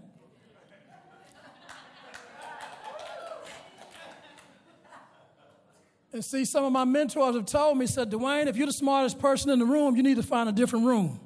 And 6.14 6.24
see, 6.24 6.44
some 6.44 6.64
of 6.64 6.70
my 6.70 6.84
mentors 6.84 7.34
have 7.34 7.44
told 7.44 7.76
me, 7.76 7.86
said, 7.86 8.08
Dwayne, 8.08 8.46
if 8.46 8.56
you're 8.56 8.68
the 8.68 8.72
smartest 8.72 9.18
person 9.18 9.50
in 9.50 9.58
the 9.58 9.64
room, 9.64 9.96
you 9.96 10.02
need 10.04 10.14
to 10.14 10.22
find 10.22 10.48
a 10.48 10.52
different 10.52 10.86
room. 10.86 11.18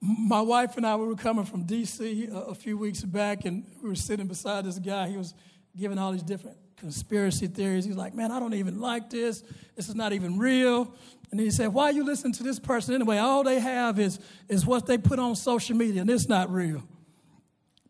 My 0.00 0.40
wife 0.40 0.78
and 0.78 0.86
I, 0.86 0.96
we 0.96 1.06
were 1.06 1.14
coming 1.14 1.44
from 1.44 1.64
D.C. 1.64 2.24
a, 2.24 2.34
uh, 2.34 2.40
a 2.44 2.54
few 2.54 2.78
weeks 2.78 3.02
back, 3.02 3.44
and 3.44 3.66
we 3.82 3.90
were 3.90 3.94
sitting 3.94 4.26
beside 4.26 4.64
this 4.64 4.78
guy. 4.78 5.10
He 5.10 5.18
was 5.18 5.34
giving 5.76 5.98
all 5.98 6.12
these 6.12 6.22
different 6.22 6.56
conspiracy 6.78 7.46
theories. 7.46 7.84
He's 7.84 7.94
like, 7.94 8.14
man, 8.14 8.32
I 8.32 8.40
don't 8.40 8.54
even 8.54 8.80
like 8.80 9.10
this. 9.10 9.42
This 9.76 9.90
is 9.90 9.94
not 9.94 10.14
even 10.14 10.38
real. 10.38 10.90
And 11.30 11.38
he 11.38 11.50
said, 11.50 11.66
why 11.68 11.90
are 11.90 11.92
you 11.92 12.02
listening 12.02 12.32
to 12.34 12.42
this 12.42 12.58
person 12.58 12.94
anyway? 12.94 13.18
All 13.18 13.44
they 13.44 13.60
have 13.60 13.98
is, 13.98 14.18
is 14.48 14.64
what 14.64 14.86
they 14.86 14.96
put 14.96 15.18
on 15.18 15.36
social 15.36 15.76
media, 15.76 16.00
and 16.00 16.08
it's 16.08 16.30
not 16.30 16.50
real. 16.50 16.82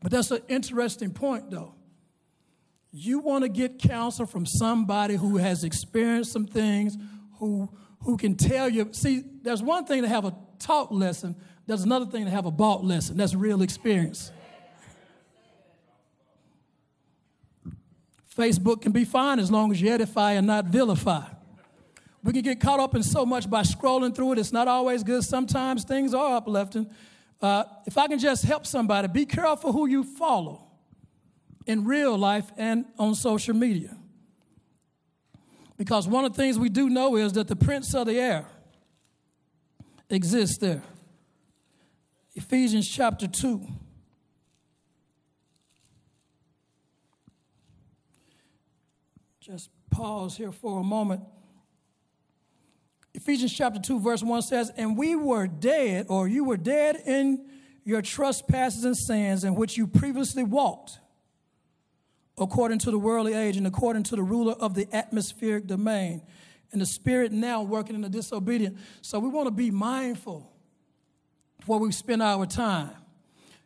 But 0.03 0.11
that's 0.11 0.33
an 0.33 0.43
interesting 0.49 1.13
point, 1.13 1.53
though. 1.53 1.77
You 3.01 3.21
want 3.21 3.45
to 3.45 3.49
get 3.49 3.79
counsel 3.79 4.27
from 4.27 4.45
somebody 4.45 5.15
who 5.15 5.37
has 5.37 5.63
experienced 5.63 6.33
some 6.33 6.47
things, 6.47 6.99
who, 7.39 7.71
who 8.01 8.17
can 8.17 8.35
tell 8.35 8.69
you. 8.69 8.89
See, 8.91 9.23
there's 9.43 9.63
one 9.63 9.85
thing 9.85 10.03
to 10.03 10.09
have 10.09 10.25
a 10.25 10.35
taught 10.59 10.93
lesson, 10.93 11.37
there's 11.69 11.85
another 11.85 12.07
thing 12.07 12.25
to 12.25 12.31
have 12.33 12.45
a 12.45 12.51
bought 12.51 12.83
lesson. 12.83 13.17
That's 13.17 13.37
real 13.37 13.63
experience. 13.63 14.33
Facebook 18.37 18.83
can 18.83 18.91
be 18.91 19.05
fine 19.05 19.39
as 19.39 19.49
long 19.49 19.71
as 19.71 19.81
you 19.81 19.93
edify 19.93 20.33
and 20.33 20.49
not 20.49 20.65
vilify. 20.65 21.23
We 22.25 22.33
can 22.33 22.43
get 22.43 22.59
caught 22.59 22.81
up 22.81 22.97
in 22.97 23.05
so 23.05 23.25
much 23.25 23.49
by 23.49 23.63
scrolling 23.63 24.13
through 24.13 24.33
it. 24.33 24.39
It's 24.41 24.53
not 24.53 24.67
always 24.67 25.05
good. 25.05 25.23
Sometimes 25.23 25.85
things 25.85 26.15
are 26.15 26.37
uplifting. 26.37 26.91
Uh, 27.41 27.63
if 27.87 27.97
I 27.97 28.09
can 28.09 28.19
just 28.19 28.45
help 28.45 28.67
somebody, 28.67 29.07
be 29.07 29.25
careful 29.25 29.73
who 29.73 29.87
you 29.87 30.03
follow 30.03 30.68
in 31.69 31.85
real 31.85 32.17
life 32.17 32.51
and 32.57 32.87
on 32.99 33.15
social 33.15 33.55
media. 33.55 33.95
Because 35.77 36.09
one 36.09 36.25
of 36.25 36.33
the 36.33 36.43
things 36.43 36.59
we 36.59 36.71
do 36.71 36.89
know 36.89 37.15
is 37.17 37.35
that 37.35 37.47
the 37.47 37.55
prince 37.55 37.95
of 37.95 38.07
the 38.07 38.19
air 38.19 38.47
exists 40.11 40.57
there. 40.57 40.83
Ephesians 42.35 42.89
chapter 42.89 43.29
2. 43.29 43.69
Just 49.41 49.71
pause 49.91 50.37
here 50.37 50.53
for 50.53 50.81
a 50.81 50.85
moment. 50.85 51.21
Ephesians 53.13 53.53
chapter 53.53 53.79
2, 53.81 54.01
verse 54.01 54.23
1 54.23 54.43
says, 54.43 54.73
And 54.77 54.97
we 54.97 55.15
were 55.17 55.47
dead, 55.47 56.07
or 56.09 56.29
you 56.29 56.45
were 56.45 56.57
dead 56.57 56.97
in 57.05 57.47
your 57.85 58.01
trespasses 58.01 58.85
and 58.85 58.97
sins 58.97 59.45
in 59.45 59.55
which 59.55 59.77
you 59.77 59.87
previously 59.87 60.45
walked 60.45 60.99
according 62.39 62.79
to 62.81 62.91
the 62.91 62.99
worldly 62.99 63.35
age 63.35 63.57
and 63.57 63.67
according 63.67 64.03
to 64.05 64.17
the 64.17 64.23
ruler 64.23 64.53
of 64.55 64.75
the 64.75 64.89
atmospheric 64.95 65.67
domain, 65.67 66.23
and 66.73 66.81
the 66.81 66.87
spirit 66.87 67.33
now 67.33 67.63
working 67.63 67.95
in 67.95 68.03
the 68.03 68.09
disobedient. 68.09 68.77
So 69.01 69.19
we 69.19 69.29
want 69.29 69.47
to 69.47 69.51
be 69.51 69.71
mindful 69.71 70.53
where 71.67 71.79
we 71.79 71.93
spend 71.93 72.23
our 72.23 72.45
time. 72.47 72.91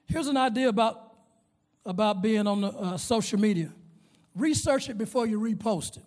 Here's 0.06 0.28
an 0.28 0.36
idea 0.36 0.68
about, 0.68 1.14
about 1.84 2.22
being 2.22 2.46
on 2.46 2.60
the 2.60 2.68
uh, 2.68 2.96
social 2.96 3.40
media 3.40 3.72
research 4.34 4.88
it 4.88 4.96
before 4.96 5.26
you 5.26 5.38
repost 5.38 5.96
it. 5.96 6.04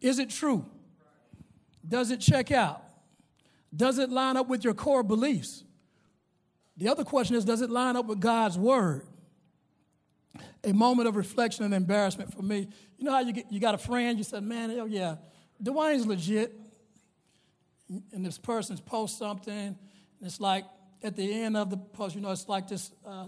Is 0.00 0.18
it 0.18 0.30
true? 0.30 0.64
Does 1.86 2.10
it 2.10 2.20
check 2.20 2.52
out? 2.52 2.82
Does 3.74 3.98
it 3.98 4.10
line 4.10 4.36
up 4.36 4.48
with 4.48 4.64
your 4.64 4.74
core 4.74 5.02
beliefs? 5.02 5.64
The 6.76 6.88
other 6.88 7.04
question 7.04 7.36
is, 7.36 7.44
does 7.44 7.60
it 7.60 7.70
line 7.70 7.96
up 7.96 8.06
with 8.06 8.20
God's 8.20 8.58
word? 8.58 9.06
A 10.64 10.72
moment 10.72 11.08
of 11.08 11.16
reflection 11.16 11.64
and 11.64 11.74
embarrassment 11.74 12.32
for 12.32 12.42
me. 12.42 12.68
You 12.98 13.04
know 13.04 13.12
how 13.12 13.20
you, 13.20 13.32
get, 13.32 13.50
you 13.50 13.60
got 13.60 13.74
a 13.74 13.78
friend, 13.78 14.18
you 14.18 14.24
said, 14.24 14.42
man, 14.42 14.70
oh 14.72 14.84
yeah, 14.86 15.16
Dwayne's 15.62 16.06
legit. 16.06 16.56
And 18.12 18.24
this 18.24 18.38
person's 18.38 18.80
post 18.80 19.18
something, 19.18 19.52
and 19.52 19.76
it's 20.22 20.38
like 20.38 20.64
at 21.02 21.16
the 21.16 21.42
end 21.42 21.56
of 21.56 21.70
the 21.70 21.76
post, 21.76 22.14
you 22.14 22.20
know, 22.20 22.30
it's 22.30 22.48
like 22.48 22.68
this 22.68 22.92
uh, 23.04 23.26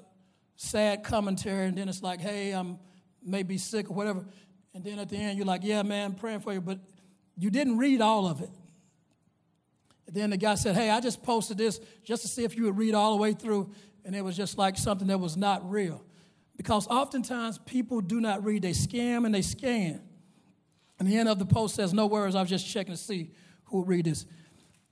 sad 0.54 1.02
commentary, 1.02 1.66
and 1.66 1.76
then 1.76 1.88
it's 1.88 2.00
like, 2.00 2.20
hey, 2.20 2.52
I'm 2.52 2.78
maybe 3.24 3.58
sick 3.58 3.90
or 3.90 3.94
whatever. 3.94 4.24
And 4.72 4.84
then 4.84 5.00
at 5.00 5.08
the 5.08 5.16
end, 5.16 5.36
you're 5.36 5.46
like, 5.46 5.62
yeah, 5.64 5.82
man, 5.82 6.14
praying 6.14 6.40
for 6.40 6.52
you, 6.52 6.60
but 6.60 6.78
you 7.36 7.50
didn't 7.50 7.78
read 7.78 8.00
all 8.00 8.28
of 8.28 8.40
it. 8.40 8.50
And 10.06 10.14
then 10.14 10.30
the 10.30 10.36
guy 10.36 10.54
said, 10.54 10.76
hey, 10.76 10.90
I 10.90 11.00
just 11.00 11.24
posted 11.24 11.58
this 11.58 11.80
just 12.04 12.22
to 12.22 12.28
see 12.28 12.44
if 12.44 12.56
you 12.56 12.64
would 12.64 12.78
read 12.78 12.94
all 12.94 13.16
the 13.16 13.20
way 13.20 13.32
through, 13.32 13.72
and 14.04 14.14
it 14.14 14.22
was 14.22 14.36
just 14.36 14.58
like 14.58 14.78
something 14.78 15.08
that 15.08 15.18
was 15.18 15.36
not 15.36 15.68
real. 15.68 16.04
Because 16.56 16.86
oftentimes 16.88 17.58
people 17.58 18.00
do 18.00 18.20
not 18.20 18.44
read, 18.44 18.62
they 18.62 18.72
scam 18.72 19.24
and 19.24 19.34
they 19.34 19.42
scan. 19.42 20.00
And 20.98 21.08
the 21.08 21.16
end 21.16 21.28
of 21.28 21.38
the 21.38 21.46
post 21.46 21.74
says, 21.74 21.92
No 21.92 22.06
worries, 22.06 22.34
I 22.34 22.40
was 22.40 22.50
just 22.50 22.68
checking 22.68 22.92
to 22.92 23.00
see 23.00 23.30
who 23.64 23.78
will 23.78 23.84
read 23.84 24.04
this. 24.04 24.26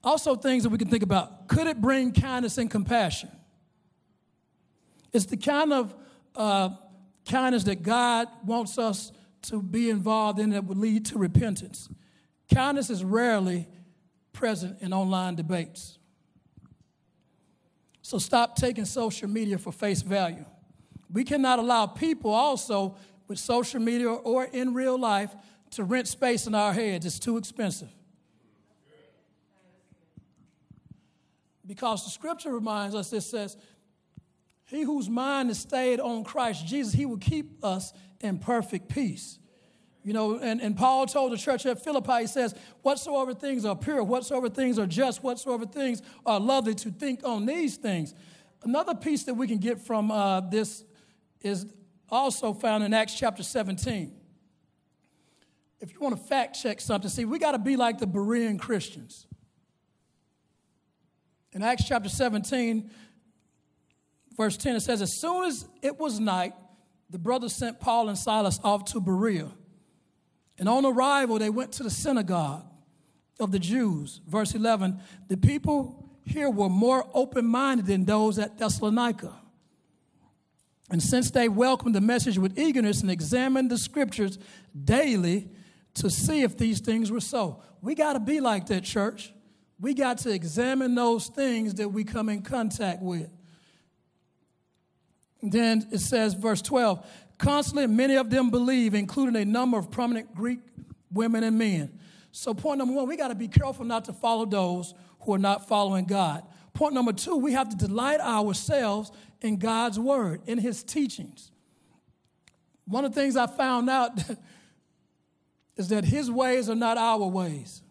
Also, 0.02 0.34
things 0.34 0.62
that 0.62 0.70
we 0.70 0.78
can 0.78 0.88
think 0.88 1.02
about 1.02 1.46
could 1.48 1.66
it 1.66 1.80
bring 1.80 2.12
kindness 2.12 2.58
and 2.58 2.70
compassion? 2.70 3.30
It's 5.12 5.26
the 5.26 5.36
kind 5.36 5.72
of 5.72 5.94
uh, 6.34 6.70
kindness 7.28 7.64
that 7.64 7.82
God 7.82 8.28
wants 8.44 8.78
us 8.78 9.12
to 9.42 9.62
be 9.62 9.90
involved 9.90 10.38
in 10.38 10.50
that 10.50 10.64
would 10.64 10.78
lead 10.78 11.06
to 11.06 11.18
repentance. 11.18 11.88
Kindness 12.52 12.90
is 12.90 13.04
rarely 13.04 13.68
present 14.32 14.80
in 14.80 14.92
online 14.92 15.34
debates. 15.34 15.98
So 18.02 18.18
stop 18.18 18.56
taking 18.56 18.84
social 18.84 19.28
media 19.28 19.58
for 19.58 19.72
face 19.72 20.02
value. 20.02 20.44
We 21.12 21.24
cannot 21.24 21.58
allow 21.58 21.86
people 21.86 22.32
also 22.32 22.96
with 23.26 23.38
social 23.38 23.80
media 23.80 24.10
or 24.10 24.44
in 24.44 24.74
real 24.74 24.98
life 24.98 25.34
to 25.72 25.84
rent 25.84 26.08
space 26.08 26.46
in 26.46 26.54
our 26.54 26.72
heads. 26.72 27.06
It's 27.06 27.18
too 27.18 27.36
expensive. 27.36 27.88
Because 31.66 32.04
the 32.04 32.10
scripture 32.10 32.52
reminds 32.52 32.96
us, 32.96 33.12
it 33.12 33.20
says, 33.20 33.56
He 34.66 34.82
whose 34.82 35.08
mind 35.08 35.50
is 35.50 35.60
stayed 35.60 36.00
on 36.00 36.24
Christ 36.24 36.66
Jesus, 36.66 36.92
he 36.92 37.06
will 37.06 37.18
keep 37.18 37.64
us 37.64 37.92
in 38.20 38.38
perfect 38.38 38.88
peace. 38.88 39.38
You 40.02 40.14
know, 40.14 40.38
and, 40.38 40.60
and 40.60 40.76
Paul 40.76 41.06
told 41.06 41.30
the 41.32 41.36
church 41.36 41.66
at 41.66 41.84
Philippi, 41.84 42.22
he 42.22 42.26
says, 42.26 42.54
Whatsoever 42.82 43.34
things 43.34 43.64
are 43.64 43.76
pure, 43.76 44.02
whatsoever 44.02 44.48
things 44.48 44.78
are 44.78 44.86
just, 44.86 45.22
whatsoever 45.22 45.66
things 45.66 46.02
are 46.26 46.40
lovely, 46.40 46.74
to 46.76 46.90
think 46.90 47.20
on 47.22 47.46
these 47.46 47.76
things. 47.76 48.14
Another 48.62 48.94
piece 48.94 49.24
that 49.24 49.34
we 49.34 49.46
can 49.46 49.58
get 49.58 49.78
from 49.78 50.10
uh, 50.10 50.40
this 50.40 50.84
is 51.42 51.66
also 52.08 52.52
found 52.52 52.84
in 52.84 52.92
Acts 52.92 53.14
chapter 53.14 53.42
17. 53.42 54.12
If 55.80 55.92
you 55.92 56.00
want 56.00 56.16
to 56.16 56.22
fact 56.22 56.60
check 56.60 56.80
something, 56.80 57.08
see, 57.08 57.24
we 57.24 57.38
got 57.38 57.52
to 57.52 57.58
be 57.58 57.76
like 57.76 57.98
the 57.98 58.06
Berean 58.06 58.58
Christians. 58.58 59.26
In 61.52 61.62
Acts 61.62 61.84
chapter 61.86 62.08
17, 62.08 62.90
verse 64.36 64.56
10, 64.56 64.76
it 64.76 64.80
says, 64.80 65.02
As 65.02 65.20
soon 65.20 65.44
as 65.44 65.66
it 65.82 65.98
was 65.98 66.20
night, 66.20 66.52
the 67.08 67.18
brothers 67.18 67.54
sent 67.54 67.80
Paul 67.80 68.08
and 68.08 68.16
Silas 68.16 68.60
off 68.62 68.84
to 68.86 69.00
Berea. 69.00 69.50
And 70.58 70.68
on 70.68 70.84
arrival, 70.84 71.38
they 71.38 71.50
went 71.50 71.72
to 71.72 71.82
the 71.82 71.90
synagogue 71.90 72.64
of 73.40 73.50
the 73.50 73.58
Jews. 73.58 74.20
Verse 74.26 74.54
11 74.54 75.00
the 75.28 75.36
people 75.36 76.10
here 76.24 76.50
were 76.50 76.68
more 76.68 77.08
open 77.14 77.46
minded 77.46 77.86
than 77.86 78.04
those 78.04 78.38
at 78.38 78.58
Thessalonica. 78.58 79.32
And 80.90 81.02
since 81.02 81.30
they 81.30 81.48
welcomed 81.48 81.94
the 81.94 82.00
message 82.00 82.36
with 82.38 82.58
eagerness 82.58 83.00
and 83.00 83.10
examined 83.10 83.70
the 83.70 83.78
scriptures 83.78 84.38
daily 84.84 85.48
to 85.94 86.10
see 86.10 86.42
if 86.42 86.56
these 86.56 86.80
things 86.80 87.10
were 87.10 87.20
so, 87.20 87.62
we 87.80 87.94
got 87.94 88.14
to 88.14 88.20
be 88.20 88.40
like 88.40 88.66
that, 88.66 88.84
church. 88.84 89.32
We 89.78 89.94
got 89.94 90.18
to 90.18 90.30
examine 90.30 90.94
those 90.94 91.28
things 91.28 91.74
that 91.74 91.88
we 91.88 92.04
come 92.04 92.28
in 92.28 92.42
contact 92.42 93.02
with. 93.02 93.30
Then 95.42 95.88
it 95.90 96.00
says, 96.00 96.34
verse 96.34 96.60
12, 96.60 97.06
constantly 97.38 97.86
many 97.86 98.16
of 98.16 98.28
them 98.28 98.50
believe, 98.50 98.94
including 98.94 99.36
a 99.36 99.44
number 99.44 99.78
of 99.78 99.90
prominent 99.90 100.34
Greek 100.34 100.60
women 101.10 101.44
and 101.44 101.56
men. 101.56 101.98
So, 102.32 102.52
point 102.52 102.78
number 102.78 102.94
one, 102.94 103.08
we 103.08 103.16
got 103.16 103.28
to 103.28 103.34
be 103.34 103.48
careful 103.48 103.84
not 103.84 104.04
to 104.04 104.12
follow 104.12 104.44
those 104.44 104.94
who 105.20 105.34
are 105.34 105.38
not 105.38 105.66
following 105.66 106.04
God. 106.04 106.44
Point 106.74 106.94
number 106.94 107.12
two, 107.12 107.36
we 107.36 107.52
have 107.52 107.68
to 107.70 107.76
delight 107.76 108.20
ourselves 108.20 109.10
in 109.40 109.56
God's 109.56 109.98
word, 109.98 110.42
in 110.46 110.58
his 110.58 110.82
teachings. 110.82 111.50
One 112.86 113.04
of 113.04 113.14
the 113.14 113.20
things 113.20 113.36
I 113.36 113.46
found 113.46 113.88
out 113.88 114.12
is 115.76 115.88
that 115.88 116.04
his 116.04 116.30
ways 116.30 116.68
are 116.68 116.74
not 116.74 116.98
our 116.98 117.26
ways. 117.26 117.82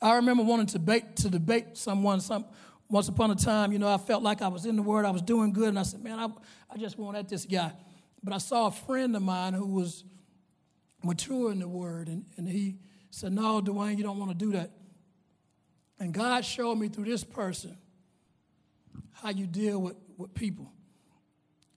I 0.00 0.16
remember 0.16 0.44
wanting 0.44 0.66
to 0.66 0.78
debate, 0.78 1.16
to 1.16 1.28
debate 1.28 1.76
someone 1.76 2.20
some, 2.20 2.44
once 2.88 3.08
upon 3.08 3.30
a 3.30 3.34
time. 3.34 3.72
You 3.72 3.78
know, 3.78 3.88
I 3.88 3.98
felt 3.98 4.22
like 4.22 4.40
I 4.42 4.48
was 4.48 4.64
in 4.64 4.76
the 4.76 4.82
word, 4.82 5.04
I 5.04 5.10
was 5.10 5.22
doing 5.22 5.52
good, 5.52 5.68
and 5.68 5.78
I 5.78 5.82
said, 5.82 6.02
man, 6.02 6.18
I, 6.18 6.28
I 6.70 6.76
just 6.78 6.98
want 6.98 7.16
at 7.16 7.28
this 7.28 7.44
guy. 7.44 7.72
But 8.22 8.32
I 8.32 8.38
saw 8.38 8.68
a 8.68 8.70
friend 8.70 9.14
of 9.16 9.22
mine 9.22 9.54
who 9.54 9.66
was 9.66 10.04
mature 11.02 11.52
in 11.52 11.60
the 11.60 11.68
word. 11.68 12.08
And, 12.08 12.24
and 12.36 12.48
he 12.48 12.76
said, 13.10 13.32
No, 13.32 13.60
Dwayne, 13.60 13.96
you 13.96 14.02
don't 14.02 14.18
want 14.18 14.30
to 14.30 14.36
do 14.36 14.52
that. 14.52 14.70
And 16.00 16.12
God 16.12 16.44
showed 16.44 16.76
me 16.76 16.88
through 16.88 17.06
this 17.06 17.24
person 17.24 17.76
how 19.12 19.30
you 19.30 19.46
deal 19.46 19.80
with, 19.80 19.96
with 20.16 20.34
people. 20.34 20.72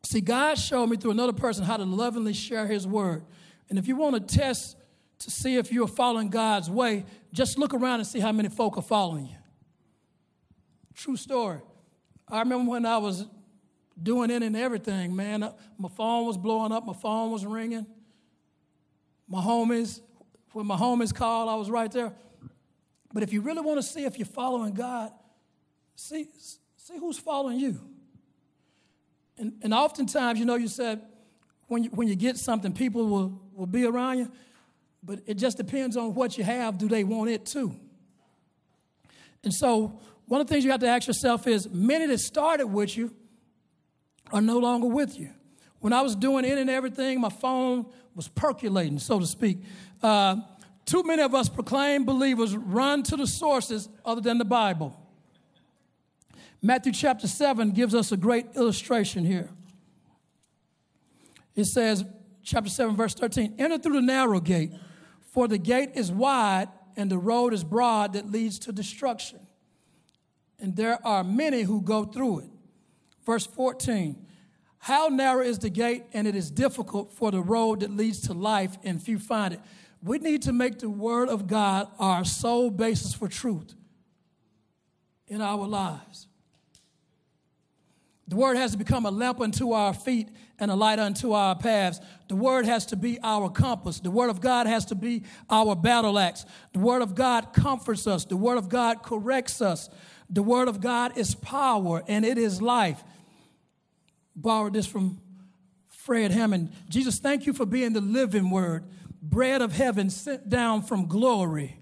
See, 0.04 0.22
God 0.22 0.58
showed 0.58 0.88
me 0.88 0.98
through 0.98 1.12
another 1.12 1.34
person 1.34 1.64
how 1.64 1.78
to 1.78 1.84
lovingly 1.84 2.34
share 2.34 2.68
his 2.68 2.88
word. 2.88 3.24
And 3.70 3.80
if 3.80 3.88
you 3.88 3.96
want 3.96 4.28
to 4.28 4.38
test 4.38 4.76
to 5.20 5.32
see 5.32 5.58
if 5.58 5.72
you're 5.72 5.88
following 5.88 6.30
God's 6.30 6.70
way, 6.70 7.06
just 7.32 7.58
look 7.58 7.74
around 7.74 8.00
and 8.00 8.08
see 8.08 8.20
how 8.20 8.32
many 8.32 8.50
folk 8.50 8.78
are 8.78 8.84
following 8.84 9.28
you. 9.28 9.36
True 10.96 11.16
story. 11.16 11.60
I 12.28 12.40
remember 12.40 12.72
when 12.72 12.86
I 12.86 12.98
was 12.98 13.26
doing 14.02 14.32
it 14.32 14.44
and 14.44 14.58
everything, 14.58 15.16
man. 15.16 15.48
My 15.78 15.90
phone 15.90 16.26
was 16.26 16.38
blowing 16.38 16.72
up, 16.72 16.86
my 16.86 16.94
phone 16.94 17.32
was 17.32 17.46
ringing 17.46 17.86
my 19.32 19.42
homies. 19.42 20.02
When 20.52 20.68
my 20.68 20.76
homies 20.76 21.16
called, 21.16 21.50
I 21.50 21.56
was 21.56 21.70
right 21.70 21.90
there. 21.90 22.14
But 23.14 23.24
if 23.24 23.32
you 23.32 23.42
really 23.42 23.62
want 23.62 23.78
to 23.78 23.84
see 23.84 24.04
if 24.04 24.20
you're 24.20 24.26
following 24.26 24.74
God, 24.74 25.12
see, 25.96 26.28
see 26.84 26.98
who's 26.98 27.20
following 27.20 27.60
you. 27.60 27.80
And, 29.38 29.54
and 29.62 29.74
oftentimes, 29.74 30.40
you 30.40 30.46
know, 30.46 30.56
you 30.56 30.68
said 30.68 31.02
when 31.68 31.84
you, 31.84 31.90
when 31.92 32.08
you 32.08 32.16
get 32.16 32.38
something, 32.38 32.74
people 32.74 33.08
will, 33.08 33.40
will 33.54 33.68
be 33.68 33.86
around 33.86 34.18
you, 34.18 34.32
but 35.04 35.20
it 35.28 35.36
just 35.36 35.58
depends 35.58 35.96
on 35.96 36.16
what 36.16 36.38
you 36.38 36.44
have. 36.44 36.78
Do 36.78 36.88
they 36.88 37.04
want 37.04 37.30
it 37.30 37.46
too? 37.46 37.76
And 39.44 39.54
so, 39.54 40.00
one 40.26 40.42
of 40.42 40.48
the 40.48 40.54
things 40.54 40.64
you 40.64 40.72
have 40.72 40.80
to 40.80 40.88
ask 40.88 41.08
yourself 41.08 41.46
is 41.46 41.70
many 41.70 42.08
that 42.08 42.20
started 42.20 42.68
with 42.68 42.96
you 42.96 43.14
are 44.32 44.42
no 44.42 44.58
longer 44.58 44.88
with 44.88 45.20
you. 45.20 45.30
When 45.80 45.94
I 45.94 46.02
was 46.02 46.16
doing 46.16 46.46
it 46.46 46.58
and 46.58 46.70
everything, 46.70 47.20
my 47.20 47.30
phone 47.30 47.86
was 48.16 48.28
percolating, 48.28 48.98
so 48.98 49.20
to 49.20 49.26
speak. 49.26 49.60
Uh, 50.02 50.38
too 50.86 51.04
many 51.04 51.22
of 51.22 51.36
us 51.36 51.50
proclaimed 51.50 52.06
believers 52.06 52.56
run 52.56 53.04
to 53.04 53.18
the 53.18 53.28
sources 53.28 53.90
other 54.06 54.22
than 54.22 54.38
the 54.38 54.46
Bible. 54.46 54.98
Matthew 56.62 56.92
chapter 56.92 57.28
7 57.28 57.72
gives 57.72 57.96
us 57.96 58.12
a 58.12 58.18
great 58.18 58.46
illustration 58.56 59.26
here. 59.26 59.50
It 61.56 61.66
says, 61.66 62.06
chapter 62.44 62.70
7, 62.70 62.96
verse 62.96 63.14
13, 63.16 63.56
enter 63.58 63.78
through 63.78 63.96
the 63.96 64.02
narrow 64.02 64.40
gate, 64.40 64.72
for 65.32 65.48
the 65.48 65.58
gate 65.58 65.92
is 65.96 66.12
wide 66.12 66.70
and 66.96 67.10
the 67.10 67.18
road 67.18 67.54
is 67.54 67.64
broad 67.64 68.14
that 68.14 68.32
leads 68.32 68.60
to 68.60 68.72
destruction. 68.72 69.40
And 70.60 70.76
there 70.76 71.06
are 71.06 71.24
many 71.24 71.64
who 71.64 71.82
go 71.82 72.06
through 72.06 72.40
it. 72.40 72.50
Verse 73.26 73.46
14, 73.48 74.28
how 74.78 75.08
narrow 75.08 75.44
is 75.44 75.60
the 75.60 75.70
gate, 75.70 76.06
and 76.14 76.28
it 76.28 76.36
is 76.36 76.50
difficult 76.50 77.12
for 77.14 77.32
the 77.32 77.42
road 77.42 77.82
that 77.82 77.92
leads 77.92 78.22
to 78.22 78.34
life, 78.34 78.78
and 78.84 79.02
few 79.02 79.20
find 79.20 79.54
it. 79.54 79.62
We 80.04 80.18
need 80.18 80.42
to 80.44 80.54
make 80.54 80.80
the 80.80 80.90
Word 80.90 81.30
of 81.30 81.46
God 81.46 81.88
our 82.00 82.26
sole 82.26 82.72
basis 82.72 83.14
for 83.14 83.28
truth 83.28 83.76
in 85.28 85.42
our 85.42 85.68
lives. 85.68 86.28
The 88.28 88.36
Word 88.36 88.56
has 88.58 88.72
to 88.72 88.78
become 88.78 89.06
a 89.06 89.12
lamp 89.12 89.42
unto 89.42 89.72
our 89.72 89.94
feet 89.94 90.30
and 90.60 90.72
a 90.72 90.76
light 90.76 91.00
unto 91.00 91.34
our 91.34 91.56
paths. 91.56 92.00
The 92.30 92.36
Word 92.36 92.66
has 92.66 92.86
to 92.88 92.96
be 92.96 93.20
our 93.24 93.50
compass. 93.50 94.00
The 94.00 94.12
Word 94.12 94.30
of 94.30 94.42
God 94.42 94.68
has 94.68 94.86
to 94.86 94.96
be 94.96 95.24
our 95.50 95.76
battle 95.76 96.18
axe. 96.18 96.46
The 96.74 96.80
Word 96.80 97.02
of 97.02 97.16
God 97.16 97.54
comforts 97.54 98.08
us. 98.08 98.26
The 98.26 98.38
Word 98.38 98.58
of 98.58 98.70
God 98.70 99.04
corrects 99.04 99.62
us. 99.62 99.90
The 100.30 100.44
Word 100.44 100.68
of 100.68 100.80
God 100.80 101.18
is 101.18 101.36
power 101.36 102.04
and 102.08 102.24
it 102.24 102.38
is 102.38 102.62
life 102.62 103.04
borrowed 104.36 104.74
this 104.74 104.88
from 104.88 105.20
Fred 105.88 106.32
Hammond. 106.32 106.72
Jesus, 106.90 107.20
thank 107.20 107.46
you 107.46 107.54
for 107.54 107.66
being 107.66 107.94
the 107.94 108.02
living 108.02 108.50
word, 108.50 108.86
bread 109.22 109.62
of 109.62 109.74
heaven 109.74 110.10
sent 110.10 110.50
down 110.50 110.82
from 110.82 111.08
glory. 111.08 111.78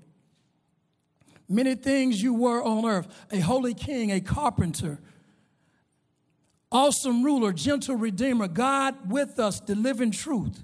Many 1.47 1.75
things 1.75 2.21
you 2.21 2.33
were 2.33 2.63
on 2.63 2.85
earth 2.85 3.07
a 3.31 3.39
holy 3.39 3.73
king, 3.73 4.11
a 4.11 4.21
carpenter, 4.21 4.99
awesome 6.71 7.23
ruler, 7.23 7.51
gentle 7.51 7.95
redeemer, 7.95 8.47
God 8.47 9.09
with 9.09 9.39
us, 9.39 9.59
delivering 9.59 10.11
truth. 10.11 10.63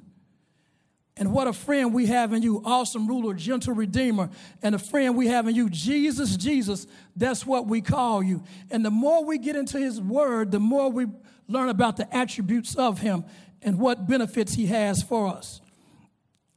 And 1.17 1.31
what 1.31 1.47
a 1.47 1.53
friend 1.53 1.93
we 1.93 2.07
have 2.07 2.33
in 2.33 2.41
you, 2.41 2.61
awesome 2.65 3.07
ruler, 3.07 3.33
gentle 3.33 3.73
redeemer, 3.73 4.29
and 4.61 4.75
a 4.75 4.79
friend 4.79 5.15
we 5.15 5.27
have 5.27 5.47
in 5.47 5.55
you, 5.55 5.69
Jesus, 5.69 6.35
Jesus, 6.35 6.87
that's 7.15 7.45
what 7.45 7.67
we 7.67 7.79
call 7.79 8.21
you. 8.21 8.43
And 8.69 8.83
the 8.83 8.91
more 8.91 9.23
we 9.23 9.37
get 9.37 9.55
into 9.55 9.79
his 9.79 10.01
word, 10.01 10.51
the 10.51 10.59
more 10.59 10.89
we 10.89 11.05
learn 11.47 11.69
about 11.69 11.95
the 11.95 12.13
attributes 12.15 12.75
of 12.75 12.99
him 12.99 13.23
and 13.61 13.79
what 13.79 14.07
benefits 14.07 14.53
he 14.53 14.65
has 14.65 15.01
for 15.01 15.27
us. 15.27 15.61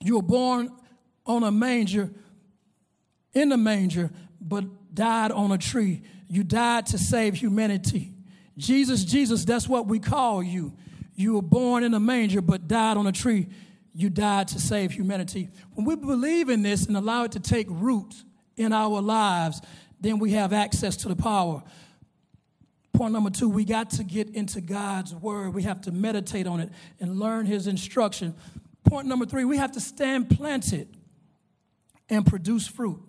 You 0.00 0.16
were 0.16 0.22
born 0.22 0.72
on 1.24 1.44
a 1.44 1.52
manger, 1.52 2.10
in 3.34 3.52
a 3.52 3.56
manger, 3.56 4.10
but 4.40 4.64
died 4.92 5.30
on 5.30 5.52
a 5.52 5.58
tree. 5.58 6.02
You 6.28 6.42
died 6.42 6.86
to 6.86 6.98
save 6.98 7.34
humanity. 7.34 8.12
Jesus, 8.58 9.04
Jesus, 9.04 9.44
that's 9.44 9.68
what 9.68 9.86
we 9.86 10.00
call 10.00 10.42
you. 10.42 10.74
You 11.14 11.34
were 11.34 11.42
born 11.42 11.84
in 11.84 11.94
a 11.94 12.00
manger, 12.00 12.42
but 12.42 12.68
died 12.68 12.96
on 12.96 13.06
a 13.06 13.12
tree. 13.12 13.46
You 13.94 14.10
died 14.10 14.48
to 14.48 14.60
save 14.60 14.92
humanity. 14.92 15.48
When 15.74 15.86
we 15.86 15.96
believe 15.96 16.50
in 16.50 16.62
this 16.62 16.86
and 16.86 16.96
allow 16.96 17.24
it 17.24 17.32
to 17.32 17.40
take 17.40 17.66
root 17.70 18.14
in 18.56 18.72
our 18.72 19.00
lives, 19.00 19.62
then 20.00 20.18
we 20.18 20.32
have 20.32 20.52
access 20.52 20.96
to 20.98 21.08
the 21.08 21.16
power. 21.16 21.62
Point 22.92 23.12
number 23.12 23.30
two, 23.30 23.48
we 23.48 23.64
got 23.64 23.90
to 23.90 24.04
get 24.04 24.30
into 24.30 24.60
God's 24.60 25.14
word. 25.14 25.54
We 25.54 25.62
have 25.62 25.80
to 25.82 25.92
meditate 25.92 26.46
on 26.46 26.60
it 26.60 26.70
and 27.00 27.18
learn 27.18 27.46
his 27.46 27.68
instruction. 27.68 28.34
Point 28.84 29.06
number 29.06 29.24
three, 29.24 29.44
we 29.44 29.56
have 29.56 29.72
to 29.72 29.80
stand 29.80 30.30
planted 30.30 30.88
and 32.08 32.26
produce 32.26 32.66
fruit. 32.66 33.00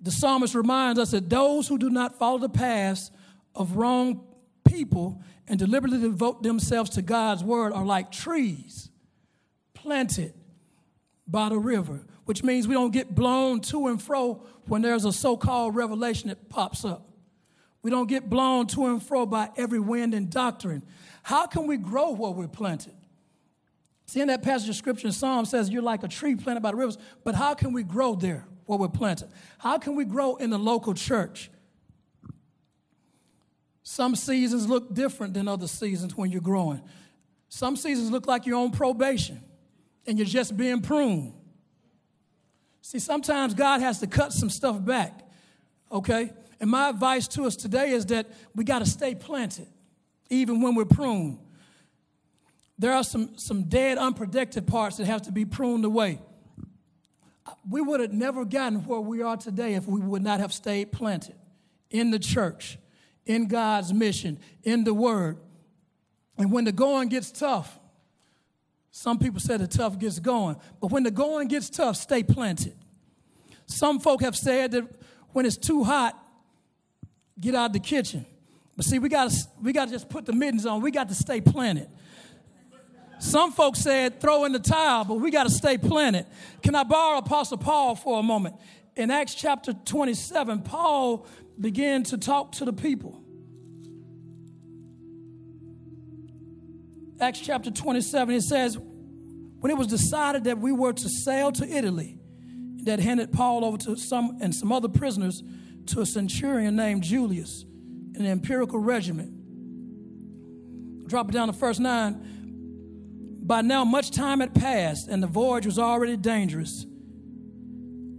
The 0.00 0.10
psalmist 0.10 0.56
reminds 0.56 0.98
us 0.98 1.12
that 1.12 1.30
those 1.30 1.68
who 1.68 1.78
do 1.78 1.90
not 1.90 2.18
follow 2.18 2.38
the 2.38 2.48
paths 2.48 3.12
of 3.54 3.76
wrong 3.76 4.24
people 4.64 5.20
and 5.48 5.58
deliberately 5.58 6.00
devote 6.00 6.42
themselves 6.42 6.90
to 6.90 7.02
God's 7.02 7.44
word 7.44 7.72
are 7.72 7.84
like 7.84 8.10
trees 8.10 8.90
planted 9.74 10.32
by 11.26 11.48
the 11.48 11.58
river, 11.58 12.04
which 12.24 12.42
means 12.42 12.68
we 12.68 12.74
don't 12.74 12.92
get 12.92 13.14
blown 13.14 13.60
to 13.60 13.88
and 13.88 14.00
fro 14.00 14.42
when 14.66 14.82
there's 14.82 15.04
a 15.04 15.12
so 15.12 15.36
called 15.36 15.74
revelation 15.74 16.28
that 16.28 16.48
pops 16.48 16.84
up. 16.84 17.08
We 17.82 17.90
don't 17.90 18.08
get 18.08 18.30
blown 18.30 18.68
to 18.68 18.86
and 18.86 19.02
fro 19.02 19.26
by 19.26 19.50
every 19.56 19.80
wind 19.80 20.14
and 20.14 20.30
doctrine. 20.30 20.84
How 21.22 21.46
can 21.46 21.66
we 21.66 21.76
grow 21.76 22.12
where 22.12 22.30
we're 22.30 22.48
planted? 22.48 22.94
See, 24.06 24.20
in 24.20 24.28
that 24.28 24.42
passage 24.42 24.68
of 24.68 24.76
scripture 24.76 25.08
in 25.08 25.12
Psalm 25.12 25.44
says 25.46 25.70
you're 25.70 25.82
like 25.82 26.02
a 26.02 26.08
tree 26.08 26.36
planted 26.36 26.60
by 26.60 26.70
the 26.70 26.76
rivers, 26.76 26.98
but 27.24 27.34
how 27.34 27.54
can 27.54 27.72
we 27.72 27.82
grow 27.82 28.14
there 28.14 28.44
where 28.66 28.78
we're 28.78 28.88
planted? 28.88 29.30
How 29.58 29.78
can 29.78 29.96
we 29.96 30.04
grow 30.04 30.36
in 30.36 30.50
the 30.50 30.58
local 30.58 30.94
church? 30.94 31.50
Some 33.82 34.14
seasons 34.14 34.68
look 34.68 34.94
different 34.94 35.34
than 35.34 35.48
other 35.48 35.66
seasons 35.66 36.16
when 36.16 36.30
you're 36.30 36.40
growing. 36.40 36.82
Some 37.48 37.76
seasons 37.76 38.10
look 38.10 38.26
like 38.26 38.46
you're 38.46 38.58
on 38.58 38.70
probation 38.70 39.40
and 40.06 40.18
you're 40.18 40.26
just 40.26 40.56
being 40.56 40.80
pruned. 40.80 41.34
See, 42.80 42.98
sometimes 42.98 43.54
God 43.54 43.80
has 43.80 44.00
to 44.00 44.06
cut 44.06 44.32
some 44.32 44.50
stuff 44.50 44.84
back, 44.84 45.20
okay? 45.90 46.32
And 46.60 46.70
my 46.70 46.88
advice 46.88 47.28
to 47.28 47.44
us 47.44 47.56
today 47.56 47.90
is 47.90 48.06
that 48.06 48.30
we 48.54 48.64
got 48.64 48.80
to 48.80 48.86
stay 48.86 49.14
planted, 49.14 49.66
even 50.30 50.60
when 50.60 50.74
we're 50.74 50.84
pruned. 50.84 51.38
there 52.78 52.92
are 52.92 53.04
some, 53.04 53.36
some 53.36 53.64
dead, 53.64 53.98
unprotected 53.98 54.66
parts 54.66 54.96
that 54.96 55.06
have 55.06 55.22
to 55.22 55.32
be 55.32 55.44
pruned 55.44 55.84
away. 55.84 56.20
We 57.68 57.80
would 57.80 58.00
have 58.00 58.12
never 58.12 58.44
gotten 58.44 58.84
where 58.86 59.00
we 59.00 59.22
are 59.22 59.36
today 59.36 59.74
if 59.74 59.86
we 59.86 60.00
would 60.00 60.22
not 60.22 60.40
have 60.40 60.52
stayed 60.52 60.90
planted 60.90 61.34
in 61.90 62.10
the 62.10 62.18
church, 62.18 62.78
in 63.26 63.46
God's 63.46 63.92
mission, 63.92 64.38
in 64.62 64.84
the 64.84 64.94
Word. 64.94 65.38
And 66.38 66.50
when 66.50 66.64
the 66.64 66.72
going 66.72 67.08
gets 67.08 67.30
tough, 67.30 67.78
some 68.90 69.18
people 69.18 69.40
say 69.40 69.56
the 69.56 69.66
tough 69.66 69.98
gets 69.98 70.18
going, 70.18 70.56
but 70.80 70.90
when 70.90 71.02
the 71.02 71.10
going 71.10 71.48
gets 71.48 71.70
tough, 71.70 71.96
stay 71.96 72.22
planted. 72.22 72.74
Some 73.66 74.00
folk 74.00 74.20
have 74.22 74.36
said 74.36 74.72
that 74.72 74.84
when 75.30 75.46
it's 75.46 75.56
too 75.56 75.82
hot, 75.82 76.18
get 77.40 77.54
out 77.54 77.66
of 77.66 77.72
the 77.72 77.80
kitchen. 77.80 78.26
But 78.76 78.84
see, 78.84 78.98
we 78.98 79.08
got 79.08 79.32
we 79.62 79.72
got 79.72 79.86
to 79.86 79.92
just 79.92 80.08
put 80.08 80.26
the 80.26 80.32
mittens 80.32 80.66
on. 80.66 80.82
We 80.82 80.90
got 80.90 81.08
to 81.08 81.14
stay 81.14 81.40
planted. 81.40 81.88
Some 83.18 83.52
folks 83.52 83.78
said 83.78 84.20
throw 84.20 84.44
in 84.44 84.52
the 84.52 84.58
towel, 84.58 85.04
but 85.04 85.14
we 85.14 85.30
got 85.30 85.44
to 85.44 85.50
stay 85.50 85.78
planted. 85.78 86.26
Can 86.62 86.74
I 86.74 86.82
borrow 86.82 87.18
Apostle 87.18 87.56
Paul 87.56 87.94
for 87.94 88.18
a 88.18 88.22
moment? 88.22 88.56
In 88.96 89.10
Acts 89.10 89.34
chapter 89.34 89.72
27, 89.72 90.62
Paul 90.62 91.26
began 91.58 92.02
to 92.04 92.18
talk 92.18 92.52
to 92.52 92.64
the 92.64 92.72
people. 92.72 93.22
Acts 97.20 97.40
chapter 97.40 97.70
27, 97.70 98.34
it 98.34 98.42
says, 98.42 98.76
when 98.76 99.70
it 99.70 99.78
was 99.78 99.86
decided 99.86 100.44
that 100.44 100.58
we 100.58 100.72
were 100.72 100.92
to 100.92 101.08
sail 101.08 101.52
to 101.52 101.66
Italy, 101.66 102.18
that 102.84 102.98
handed 102.98 103.32
Paul 103.32 103.64
over 103.64 103.78
to 103.78 103.96
some 103.96 104.38
and 104.42 104.52
some 104.52 104.72
other 104.72 104.88
prisoners 104.88 105.40
to 105.86 106.00
a 106.00 106.06
centurion 106.06 106.74
named 106.74 107.04
Julius 107.04 107.64
in 108.16 108.24
the 108.24 108.28
imperial 108.28 108.66
regiment. 108.66 109.38
Drop 111.06 111.28
it 111.28 111.32
down 111.32 111.46
to 111.46 111.52
verse 111.52 111.78
9. 111.78 113.40
By 113.44 113.62
now, 113.62 113.84
much 113.84 114.10
time 114.10 114.40
had 114.40 114.52
passed, 114.54 115.08
and 115.08 115.22
the 115.22 115.28
voyage 115.28 115.66
was 115.66 115.78
already 115.78 116.16
dangerous. 116.16 116.86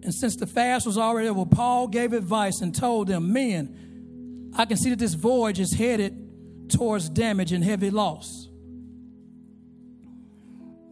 And 0.03 0.13
since 0.13 0.35
the 0.35 0.45
fast 0.45 0.85
was 0.85 0.97
already 0.97 1.29
over, 1.29 1.45
Paul 1.45 1.87
gave 1.87 2.11
advice 2.11 2.59
and 2.61 2.75
told 2.75 3.07
them, 3.07 3.31
Men, 3.31 4.51
I 4.55 4.65
can 4.65 4.77
see 4.77 4.89
that 4.89 4.99
this 4.99 5.13
voyage 5.13 5.59
is 5.59 5.73
headed 5.73 6.69
towards 6.69 7.09
damage 7.09 7.51
and 7.53 7.63
heavy 7.63 7.89
loss. 7.89 8.49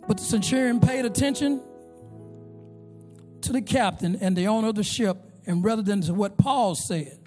But 0.07 0.17
the 0.17 0.23
centurion 0.23 0.79
paid 0.79 1.05
attention 1.05 1.61
to 3.41 3.51
the 3.51 3.61
captain 3.61 4.15
and 4.15 4.35
the 4.35 4.47
owner 4.47 4.69
of 4.69 4.75
the 4.75 4.83
ship, 4.83 5.17
and 5.45 5.63
rather 5.63 5.81
than 5.81 6.01
to 6.01 6.13
what 6.13 6.37
Paul 6.37 6.75
said. 6.75 7.19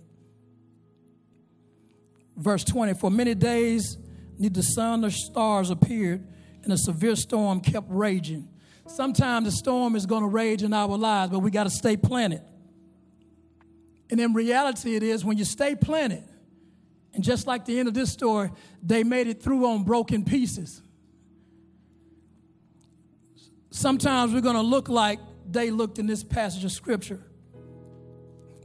Verse 2.36 2.64
20 2.64 2.94
For 2.94 3.10
many 3.10 3.34
days, 3.34 3.98
neither 4.38 4.54
the 4.54 4.62
sun 4.62 5.02
nor 5.02 5.10
stars 5.10 5.70
appeared, 5.70 6.26
and 6.62 6.72
a 6.72 6.78
severe 6.78 7.16
storm 7.16 7.60
kept 7.60 7.86
raging. 7.90 8.48
Sometimes 8.86 9.46
the 9.46 9.52
storm 9.52 9.96
is 9.96 10.06
going 10.06 10.22
to 10.22 10.28
rage 10.28 10.62
in 10.62 10.72
our 10.72 10.96
lives, 10.96 11.32
but 11.32 11.38
we 11.38 11.50
got 11.50 11.64
to 11.64 11.70
stay 11.70 11.96
planted. 11.96 12.42
And 14.10 14.20
in 14.20 14.34
reality, 14.34 14.94
it 14.94 15.02
is 15.02 15.24
when 15.24 15.38
you 15.38 15.44
stay 15.44 15.74
planted, 15.74 16.22
and 17.14 17.24
just 17.24 17.46
like 17.46 17.64
the 17.64 17.78
end 17.78 17.88
of 17.88 17.94
this 17.94 18.12
story, 18.12 18.50
they 18.82 19.02
made 19.04 19.26
it 19.26 19.42
through 19.42 19.66
on 19.66 19.84
broken 19.84 20.24
pieces. 20.24 20.82
Sometimes 23.70 24.32
we're 24.32 24.40
going 24.40 24.56
to 24.56 24.62
look 24.62 24.88
like 24.88 25.18
they 25.50 25.70
looked 25.70 25.98
in 25.98 26.06
this 26.06 26.22
passage 26.22 26.64
of 26.64 26.72
scripture. 26.72 27.20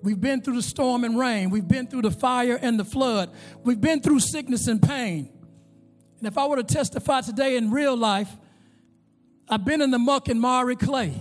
We've 0.02 0.20
been 0.20 0.42
through 0.42 0.56
the 0.56 0.62
storm 0.62 1.04
and 1.04 1.18
rain. 1.18 1.50
We've 1.50 1.68
been 1.68 1.88
through 1.88 2.04
the 2.04 2.12
fire 2.12 2.58
and 2.62 2.80
the 2.80 2.86
flood. 2.86 3.32
We've 3.64 3.82
been 3.82 4.02
through 4.02 4.20
sickness 4.20 4.68
and 4.68 4.82
pain. 4.82 5.32
And 6.20 6.28
if 6.28 6.38
I 6.38 6.48
were 6.48 6.58
to 6.58 6.64
testify 6.64 7.22
today 7.22 7.58
in 7.58 7.72
real 7.72 7.96
life, 7.98 8.30
I've 9.50 9.66
been 9.66 9.82
in 9.82 9.90
the 9.90 10.00
muck 10.00 10.28
and 10.30 10.40
miry 10.40 10.76
clay. 10.76 11.14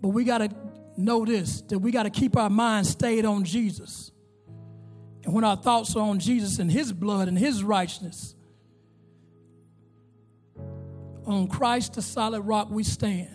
But 0.00 0.08
we 0.08 0.24
got 0.24 0.38
to 0.38 0.50
know 0.96 1.24
this 1.24 1.62
that 1.62 1.78
we 1.78 1.90
got 1.90 2.04
to 2.04 2.10
keep 2.10 2.36
our 2.36 2.50
minds 2.50 2.90
stayed 2.90 3.24
on 3.24 3.44
Jesus. 3.44 4.10
And 5.24 5.34
when 5.34 5.44
our 5.44 5.56
thoughts 5.56 5.94
are 5.96 6.00
on 6.00 6.18
Jesus 6.18 6.58
and 6.58 6.70
His 6.70 6.92
blood 6.92 7.28
and 7.28 7.38
His 7.38 7.62
righteousness, 7.62 8.34
on 11.24 11.48
Christ, 11.48 11.94
the 11.94 12.02
solid 12.02 12.42
rock, 12.42 12.68
we 12.70 12.84
stand. 12.84 13.30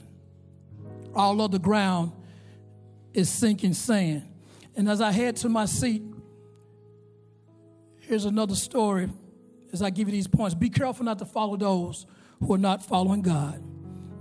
All 1.14 1.42
of 1.42 1.52
the 1.52 1.60
ground 1.60 2.14
is 3.14 3.30
sinking 3.30 3.74
sand. 3.74 4.28
And 4.76 4.90
as 4.90 5.02
I 5.02 5.12
head 5.12 5.36
to 5.38 5.50
my 5.50 5.66
seat, 5.66 6.02
here's 8.00 8.24
another 8.24 8.56
story 8.56 9.10
as 9.74 9.82
I 9.82 9.90
give 9.90 10.08
you 10.08 10.12
these 10.12 10.28
points. 10.28 10.56
Be 10.56 10.70
careful 10.70 11.06
not 11.06 11.20
to 11.20 11.26
follow 11.26 11.56
those 11.56 12.06
who 12.40 12.54
are 12.54 12.58
not 12.58 12.84
following 12.84 13.22
God. 13.22 13.64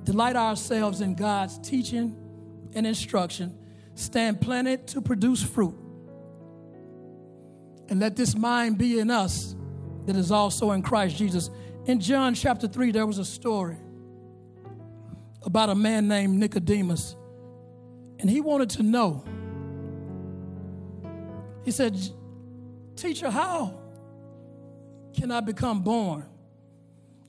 Delight 0.05 0.37
ourselves 0.37 1.01
in 1.01 1.15
God's 1.15 1.59
teaching 1.59 2.17
and 2.75 2.87
instruction. 2.87 3.57
Stand 3.95 4.41
planted 4.41 4.87
to 4.89 5.01
produce 5.01 5.43
fruit. 5.43 5.75
And 7.89 8.01
let 8.01 8.17
this 8.17 8.37
mind 8.37 8.79
be 8.79 9.01
in 9.01 9.11
us 9.11 9.57
that 10.07 10.17
is 10.17 10.31
also 10.31 10.71
in 10.73 10.83
Christ 10.83 11.17
Jesus. 11.17 11.51
In 11.87 12.01
John 12.01 12.35
chapter 12.35 12.69
3, 12.69 12.93
there 12.93 13.07
was 13.07 13.19
a 13.19 13.25
story 13.25 13.77
about 15.43 15.71
a 15.71 15.75
man 15.75 16.07
named 16.07 16.39
Nicodemus. 16.39 17.17
And 18.19 18.29
he 18.29 18.41
wanted 18.41 18.71
to 18.71 18.83
know. 18.83 19.25
He 21.65 21.71
said, 21.71 21.99
Teacher, 22.97 23.31
how 23.31 23.80
can 25.15 25.31
I 25.31 25.41
become 25.41 25.83
born? 25.83 26.27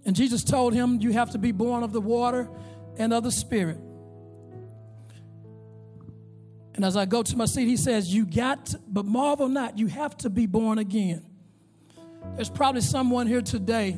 And 0.06 0.16
Jesus 0.16 0.44
told 0.44 0.74
him, 0.74 1.00
You 1.02 1.12
have 1.14 1.32
to 1.32 1.38
be 1.38 1.52
born 1.52 1.84
of 1.84 1.92
the 1.94 2.02
water 2.02 2.50
and 2.98 3.14
of 3.14 3.24
the 3.24 3.32
Spirit. 3.32 3.80
And 6.74 6.86
as 6.86 6.96
I 6.96 7.06
go 7.06 7.22
to 7.22 7.38
my 7.38 7.46
seat, 7.46 7.68
he 7.68 7.78
says, 7.78 8.14
You 8.14 8.26
got, 8.26 8.68
to, 8.68 8.80
but 8.88 9.06
marvel 9.06 9.48
not, 9.48 9.78
you 9.78 9.88
have 9.88 10.18
to 10.18 10.30
be 10.30 10.46
born 10.46 10.80
again. 10.80 11.26
There's 12.36 12.50
probably 12.50 12.82
someone 12.82 13.28
here 13.28 13.42
today 13.42 13.98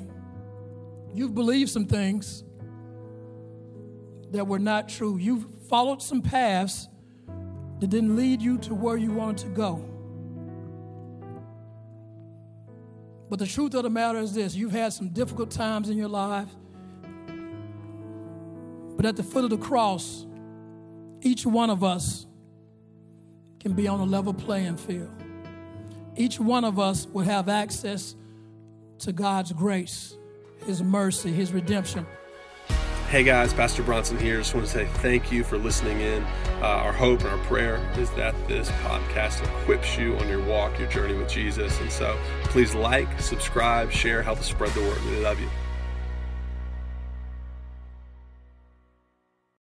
You've 1.14 1.36
believed 1.36 1.70
some 1.70 1.86
things 1.86 2.44
that 4.32 4.48
were 4.48 4.60
not 4.60 4.90
true. 4.90 5.18
You've 5.18 5.46
followed 5.70 6.02
some 6.02 6.24
paths 6.24 6.88
that 7.80 7.88
didn't 7.88 8.16
lead 8.16 8.42
you 8.42 8.58
to 8.60 8.74
where 8.74 8.98
you 8.98 9.12
wanted 9.12 9.46
to 9.46 9.50
go. 9.50 9.93
But 13.34 13.40
the 13.40 13.48
truth 13.48 13.74
of 13.74 13.82
the 13.82 13.90
matter 13.90 14.20
is 14.20 14.34
this 14.36 14.54
you've 14.54 14.74
had 14.74 14.94
some 14.94 15.10
difficult 15.10 15.50
times 15.50 15.90
in 15.90 15.98
your 15.98 16.08
life. 16.08 16.50
But 18.96 19.08
at 19.08 19.16
the 19.16 19.24
foot 19.24 19.44
of 19.44 19.50
the 19.50 19.58
cross, 19.58 20.28
each 21.24 21.44
one 21.44 21.72
of 21.72 21.84
us 21.84 22.28
can 23.60 23.74
be 23.74 23.88
on 23.88 24.00
a 24.02 24.04
level 24.04 24.36
playing 24.36 24.78
field. 24.78 25.10
Each 26.16 26.40
one 26.40 26.64
of 26.64 26.78
us 26.78 27.08
will 27.08 27.24
have 27.24 27.50
access 27.50 28.14
to 29.00 29.12
God's 29.12 29.52
grace. 29.52 30.16
His 30.68 30.84
mercy, 30.84 31.32
His 31.32 31.52
redemption. 31.54 32.06
Hey 33.14 33.24
guys, 33.24 33.54
Pastor 33.54 33.84
Bronson 33.84 34.18
here. 34.18 34.40
Just 34.40 34.56
want 34.56 34.66
to 34.66 34.74
say 34.74 34.88
thank 34.88 35.32
you 35.32 35.44
for 35.44 35.60
listening 35.60 36.00
in. 36.00 36.24
Uh, 36.64 36.82
our 36.84 36.92
hope 36.92 37.20
and 37.20 37.30
our 37.30 37.38
prayer 37.46 37.76
is 37.96 38.10
that 38.14 38.34
this 38.48 38.72
podcast 38.82 39.44
equips 39.44 39.96
you 40.00 40.18
on 40.18 40.28
your 40.28 40.44
walk, 40.44 40.80
your 40.80 40.88
journey 40.88 41.14
with 41.14 41.30
Jesus. 41.30 41.80
And 41.80 41.92
so 41.92 42.18
please 42.46 42.74
like, 42.74 43.22
subscribe, 43.22 43.92
share, 43.92 44.24
help 44.24 44.40
us 44.40 44.48
spread 44.48 44.72
the 44.72 44.82
word. 44.82 45.00
We 45.06 45.20
love 45.20 45.40
you. 45.40 45.48